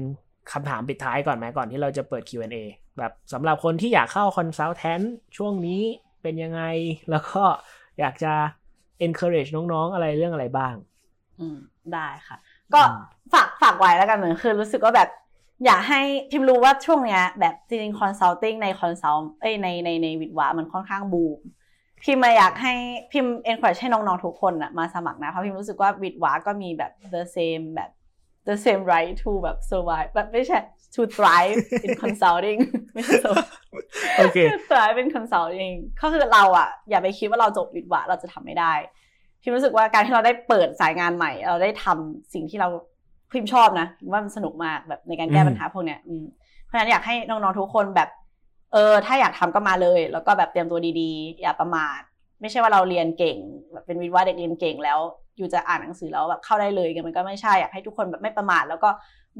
[0.51, 2.63] คำถามปิดท้ายก่อนไหมก่อนที่เราจะเปิด Q&A
[2.97, 5.01] แบบสำหรับคนที่อยากเข้าคอนซัลแทน
[5.37, 5.81] ช่วงนี้
[6.21, 6.61] เป็นยังไง
[7.09, 7.43] แล้วก็
[7.99, 8.33] อยากจะ
[9.05, 10.75] encourage น้องๆ อะไรเรื่องอะไรบ้าง
[11.39, 11.57] อืม
[11.93, 12.37] ได้ค่ะ
[12.73, 13.01] ก็อืม
[13.33, 15.09] ฝากฝากไว้แล้วกันเหมือนคือรู้สึกว่าแบบ
[15.65, 16.01] อยากให้
[16.31, 21.39] พิมรู้ว่าช่วงเนี้ยแบบจริงๆ consulting ใน consult เอ้ยในในในวิศวะมันค่อนข้างบูม
[22.03, 22.73] พิมมาอยากให้
[23.11, 27.89] พิม encourage ให้น้องๆทุกคนอะมาสมัครนะ เพราะพิมรู้สึกว่าวิศวะก็มีแบบ the same แบบ
[28.47, 30.59] the same right to แบบ survive แบบไม่ใช่
[30.95, 32.59] to thrive in consulting
[32.93, 33.51] ไม่ใช่ survive
[34.17, 38.73] โอเคสุดท้ายเป็น consulting ก็คือเราอะอย่าไปคิดว่าเราจบวิทย์วะเราจะทำไม่ได้
[39.41, 42.67] พิมรู้สึกว่าการที่เราได้เปิดสายงานใหม่ เราได้ทำสิ่งที่เรา
[43.31, 46.23] พิมชอบนะว่ามันสนุกมากแบบในการแก้อืมปัญหาพวกเนี้ยอืม
[46.63, 48.09] เพราะฉะนั้นอยากให้น้องๆทุกคนแบบ
[48.73, 51.99] เออถ้าอยากทำก็มาเลย แล้วก็แบบเตรียมตัวดีๆ อย่าประมาท
[52.41, 53.37] ไม่ใช่ว่าเราเรียนเก่ง
[53.71, 54.99] แบบเป็นวิทย์วะเด็กเรียนเก่งแล้ว
[55.37, 58.89] อยู่จะอ่านหนังสือแล้วแบบเข้าได้เลยกันมันก็ไม่ใช่อยากให้ทุกคนแบบไม่ประมาทแล้วก็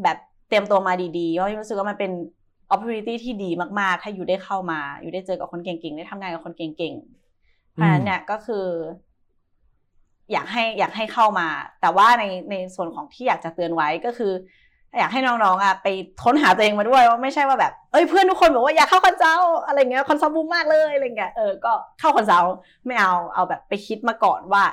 [0.03, 0.17] แบบ
[0.47, 2.11] เตรียมตัวมาดีๆเพราะพิมรู้สึกว่ามันเป็น
[2.73, 3.49] opportunity ที่ดี
[3.79, 8.65] มากๆ ถ้าอยู่ได้เข้ามา อยู่ได้เจอกับคนเก่งๆ ได้ทำงานกับคนเก่งๆ เพราะฉะนั้นเนี่ยก็คือ
[10.31, 11.47] อยากให้อยากให้เข้ามา
[11.81, 14.33] แต่ว่าในในส่วนของที่อยากจะเตือนไว้ก็คือ
[14.97, 15.87] อยากให้น้องๆอะไป
[16.23, 22.43] ค้นหาตัวเองมาด้วยว่าไม่ใช่ว่าแบบเอ้ยเพื่อนทุกคนบอกว่าอยากเข้า consult อะไรเงี้ย consult บูมมากเลยอะไรเงี้ยเออก็เข้า consult
[22.85, 24.63] ไม่เอาเอาแบบไปคิดมาก่อนว่า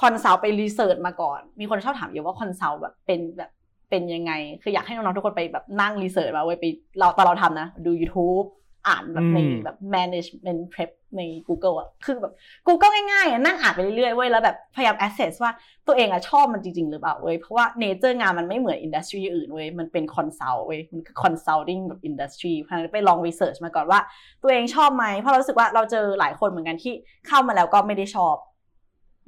[0.00, 3.50] consult ไป research มาก่อน มีคนชอบถามเยอะว่า consult แบบเป็นแบบ
[3.90, 6.64] เป็นยังไง คืออยากให้น้องๆทุกคนไปแบบนั่ง research มาเว้ยไป
[6.98, 8.46] เราตอนเราทำนะ ดู YouTube
[8.88, 12.32] อ่านแบบในอืมแบบ management prep ใน Google อะคือแบบ
[12.66, 15.52] Google ง่ายๆอะนั่งอ่านไปเรื่อยๆเว้ยแล้วแบบพยายาม assess ว่า
[15.86, 23.58] ตัวเองอะชอบมันจริงๆ หรือเปล่าเว้ย เพราะว่า nature งานมันไม่เหมือน industry อื่นเว้ย มันเป็น consult เว้ย มันคือ consulting แบบ industry เพราะฉะนั้นไปลอง research
[23.64, 24.00] มาก่อนว่า
[24.42, 26.94] ตัวเองชอบไหม เพราะเรารู้สึกว่าเราเจอหลายคนเหมือนกันที่
[27.26, 28.36] เข้ามาแล้วก็ไม่ได้ชอบ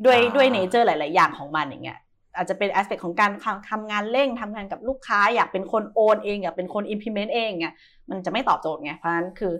[0.05, 1.99] ด้วยอ่าด้วย nature หลาย ๆ อย่างของมันอย่างเงี้ย
[2.39, 7.74] อาจจะเป็น aspect ของการทำทำงานเร่งทำงานกับลูกค้า อยากเป็นคน own เองอยากเป็นคน implement เองเงี้ย
[8.11, 9.55] มันจะไม่ตอบโจทย์ไงเพราะฉะนั้นคือ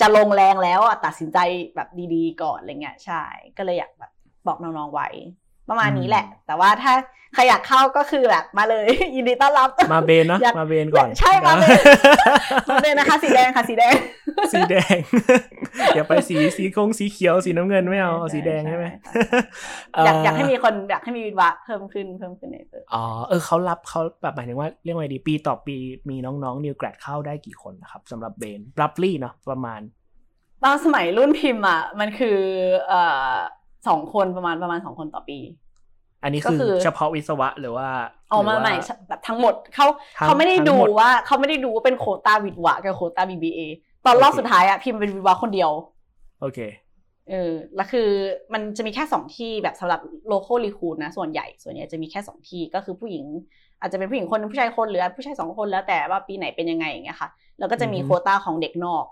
[0.00, 1.38] จะลงแรงแล้วอะตัดสินใจ
[1.74, 3.22] แบบดีๆ ก่อนอะไรเงี้ยใช่
[3.56, 4.12] ก็เลยอยากแบบ
[4.46, 5.08] บอกน้องๆไว้
[5.68, 6.92] ประมาณนี้แหละ แต่ว่าถ้า
[7.34, 11.80] ใครอยากเข้าก็คือแบบมาเลย ยินดีต้อนรับ มาเบนเนอะอยากมาเบนก่อน ใช่มาเบน
[12.68, 13.94] มาเลยนะคะสีแดงค่ะสีแดง
[14.52, 14.98] สีแดง
[15.94, 18.86] อย่าไปสีสีคงสีเขียวสีน้ำเงินไม่เอาเอาสีแดงใช่ไหม
[20.04, 25.76] อยากอยากให้มีคนอยากให้มีวิทวะเพิ่มขึ้นเพิ่มขึ้นในตัวอ๋อเออเขารับเขาแบบหมายถึงว่าเรียกว่าไงดีปีต่อปี
[26.10, 29.80] มีน้องๆนิวแกรดเข้าได้กี่คนนะครับสำหรับเบนรับลี่เนาะประมาณ
[30.62, 32.38] ตอนสมัยรุ่นพิมพ์อะมันคือ
[32.88, 33.32] เอ่อ
[33.88, 35.38] สองคนประมาณประมาณสองคนต่อปี
[36.22, 37.88] อันนี้ก็คือคือเฉพาะวิศวะหรือว่า
[38.30, 38.74] เอามาหรือว่าใหม่
[39.08, 39.86] แบบทั้งหมดเขา
[40.18, 43.60] ทั้งเขาไม่ได้ทั้งดูหมดว่าเขาไม่ได้ดูว่าเป็นโควตาวิทวะกับโควตา BBA
[44.06, 45.70] ตอนรอบโอเคสุดท้ายอะพิมพ์เป็นวิทวะคนเดียว
[46.40, 46.58] โอเค
[47.30, 48.08] เออแล้วคือ
[48.52, 50.00] มันจะมีแค่สองที่แบบสำหรับ
[50.32, 53.24] local recruit นะ ส่วนใหญ่ส่วนใหญ่จะมีแค่สองที่ก็คือผู้หญิง
[53.80, 57.28] อาจจะเป็นผู้หญิงคนหนึงผู้ชายคนหรือผู้ชายสองคนแล้วแต่ว่าปีไหนเป็นยังไงอย่างเงี้ยค่ะ
[57.58, 59.04] แล้วก็จะมีอือฮึโควต้าของเด็กนอก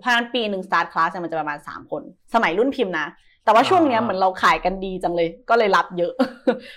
[0.00, 2.02] เพราะฉะนั้นปีหนึ่ง start class เนี่ยมันจะประมาณสามคน
[2.34, 3.06] สมัยรุ่นพิมพ์นะ
[3.44, 6.12] แต่ว่าช่วงเนี้ยเหมือนเราขายกันดีจังเลย ก็เลยรับเยอะ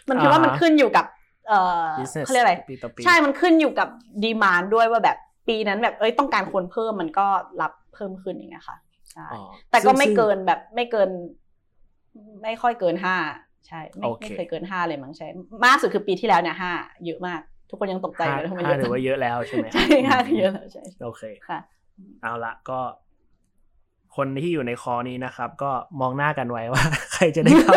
[0.10, 1.06] มันคือว่ามันขึ้นอยู่กับ
[1.48, 3.88] เอ่อ business เขาเรียกอะไรปีต่อปีใช่มันขึ้นอยู่กับ
[4.24, 5.18] ดีมานด้วยว่าแบบ
[5.48, 7.28] ปีนั้นแบบเอ้ยต้องการคนเพิ่มมันก็
[7.62, 8.78] รับเพิ่มขึ้นอย่างเงี้ยค่ะ
[9.12, 11.10] ใช่อ๋อแต่ก็ซึ่งไม่ซึ่งเกินแบบไม่เกิน
[12.44, 13.16] ไม่ค่อยเกินห้า
[13.68, 15.28] ใช่ไม่โอเคไม่เคยเกินห้าเลยมั้งใช่
[15.66, 16.72] มากสุดคือปีที่แล้วเนี่ยห้า
[17.06, 21.60] เยอะมาก ทุกคนยังตกใจห้าเลยทำไมเยห้าอะถือว่าเยอะแล้วใช่ไหมใช่ห้าคือเยอะแล้วใช่โอเคค่ะ
[22.22, 22.80] เอาละก็
[24.16, 25.72] คนที่อยู่ในคอนี้นะครับ ก็
[26.02, 26.84] มองหน้ากันไว้ว่า
[27.14, 27.76] ใครจะได้เข้า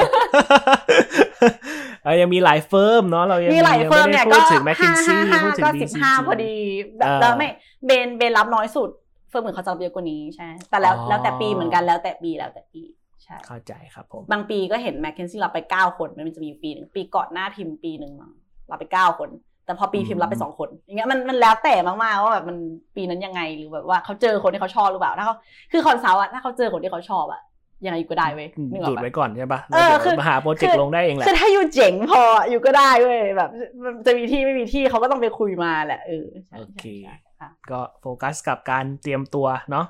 [2.08, 6.54] เรายังมีหลายเฟิร์มเนาะเรายังมีหลายงเฟิร์มไได้เนี่ยพูก็ดถึงแมคคิห้านซี่ห้าห้าพูดถึงก็ BCG สิบห้าพอดี
[6.98, 7.48] แบบเออแล้วไม่
[7.86, 8.90] Bain Bain รับน้อยสุด
[9.28, 12.82] firm อื่นเขาจะรับเยอะกว่านี้ใช่แต่แล้วอ๋อแล้วแต่ปีเหมือนกันแล้วแต่ปีแล้วแต่ปี
[13.22, 18.32] ใช่เข้าใจครับผมบางปีก็เห็น McKinsey รับไปเก้าคนมันจะมีอยู่ปีหนึ่งปีก่อนหน้าพิมพ์ปีหนึ่งมั้ง
[18.70, 19.30] รับไปเก้าคน
[19.64, 22.56] แต่พอปีพิมพ์รับไปสองคน อย่างเงี้ยมันมันแล้วแต่มากๆว่าแบบมัน
[22.96, 25.34] ปีนั้นยังไงหรือแบบว่าเขาเจอคนที่เขาชอบหรือเปล่าถ้าเขา
[25.72, 27.40] คือ consult อะถ้าเขาเจอคนที่เขาชอบอะ
[27.86, 33.50] ยังไงก็ได้เว้ยนึกออกปะดูดปะไว้ก่อนใช่ปะเออแล้วคือเดี๋ยวมาหา project ลงได้เองแหละคือถ้าอยู่เจ๋งพออยู่ก็ได้เว้ยแบบ
[33.84, 39.86] มันจะมีที่ไม่มีที่เขาก็ต้องไปคุยมาแหละเออใช่โอเคใช่ใช่ค่ะก็โฟกัสกับการเตรียมตัวเนาะ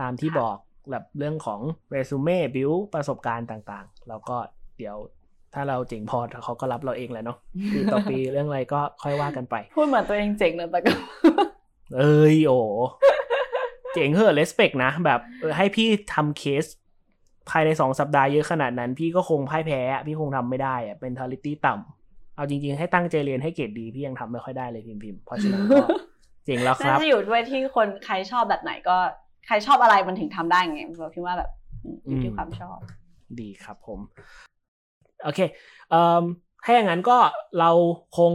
[0.00, 0.56] ตามที่ค่ะบอก
[0.90, 1.60] แบบเรื่องของ
[1.90, 4.36] เรซูเม่บิวประสบการณ์ต่างๆ แล้วก็
[4.78, 4.96] เดี๋ยว
[5.54, 7.38] ถ้าเราเจ๋งพอเขาก็รับเราเองแหละเนาะ
[7.72, 10.92] ปีต่อปีเรื่องอะไรก็ค่อยว่ากันไป พูดเหมือนตัวเองเจ๋งนะแต่ก็
[11.96, 12.58] เอ้ยโอ้
[13.94, 16.64] เจ๋งเหอะเลสเปกนะ แบบเออให้พี่ทำเคส
[17.50, 25.84] ภายในสองสัปดาห์เยอะขนาดนั้น พี่ก็คงพ่ายแพ้อะพี่คงทำไม่ได้อะเป็นทาริตี้ต่ำเอาจริง ๆ ให้ตั้งใจเรียนให้เกรดดี พี่ยังทำไม่ค่อยได้เลยพิมพ์พิมพ์เพราะฉะนั้นก็
[26.44, 28.96] เจ๋งแล้วคน่ารับจะอยู่ด้วยที่คนใครชอบแบบไหนก็
[29.46, 31.50] ใครชอบอะไรมันถึงทำได้ไงเราคิดว่าแบบ
[32.06, 32.78] อยู่ที่ความชอบ
[33.40, 34.00] ดีครับผม
[35.24, 35.40] โอเค
[35.90, 36.22] เอ่อ
[36.64, 37.16] ถ้าอย่างนั้นก็
[37.58, 37.70] เรา
[38.18, 38.32] คง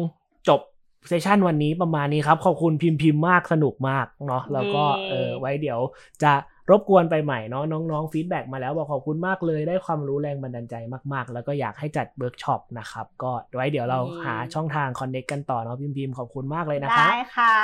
[0.49, 0.61] จบ
[1.07, 5.80] เซสชันวันนี้ประมาณนี้ครับ ขอบคุณพิมพ์พิมพ์มากสนุกมากเนาะแล้วก็เย้เออไว้เดี๋ยว
[6.24, 6.34] จะ
[6.70, 10.76] รบกวนไปใหม่เนาะน้องๆ feedback มาแล้วบอกขอบคุณมากเลยได้ความรู้แรงบันดาลใจ
[11.14, 17.57] มากๆ แล้วก็อยากให้จัดเวิร์กช็อปนะครับก็ไว้เดี๋ยวเราหาช่องทางคอนเน c กกันต่อเนาะพิมพ์พิมพ์ขอบคุณมากเลยนะครับได้ค่ะ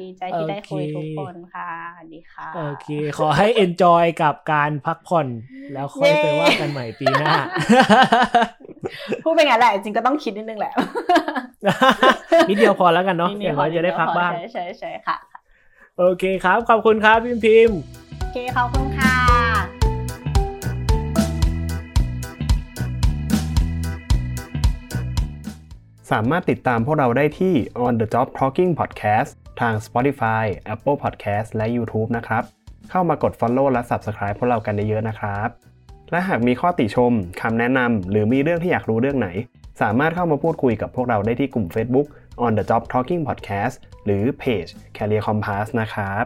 [0.00, 1.70] ดีใจที่ได้คุยโอเคทุกคนค่ะ
[2.12, 5.26] ดีค่ะโอเค ขอให้ enjoy กับการพักผ่อน
[5.72, 7.32] แล้วค่อยไปว่ากันใหม่ปีหน้า
[9.24, 10.72] พูดเป็นไงแหละจริงก็ต้องคิดนิดนึงแหละ
[12.48, 15.16] นิดเดียวพอแล้วกันเนาะอย่างน้อยจะได้พักบ้างใช่ใช่ใช่ค่ะ
[16.00, 17.76] โอเคครับ ขอบคุณครับพิมพิมพ์
[18.18, 19.14] โอเคขอบคุณค่ะ
[26.10, 29.30] สามารถติดตามพวกเราได้ที่ On the Job Talking Podcast
[29.60, 32.42] ทาง Spotify, Apple Podcast และ YouTube นะครับ
[32.90, 35.48] เข้ามากด Follow และ Subscribe พวกเรากันเยอะๆนะครับ
[36.10, 39.28] และหากมีข้อติชม คำแนะนำ หรือมีเรื่องที่อยากรู้เรื่องไหน
[39.82, 42.06] สามารถเข้ามาพูดคุยกับพวกเราได้ที่กลุ่ม Facebook
[42.42, 44.66] On the Job Talking Podcast หรือเพจ
[44.96, 46.24] Career Compass นะครับ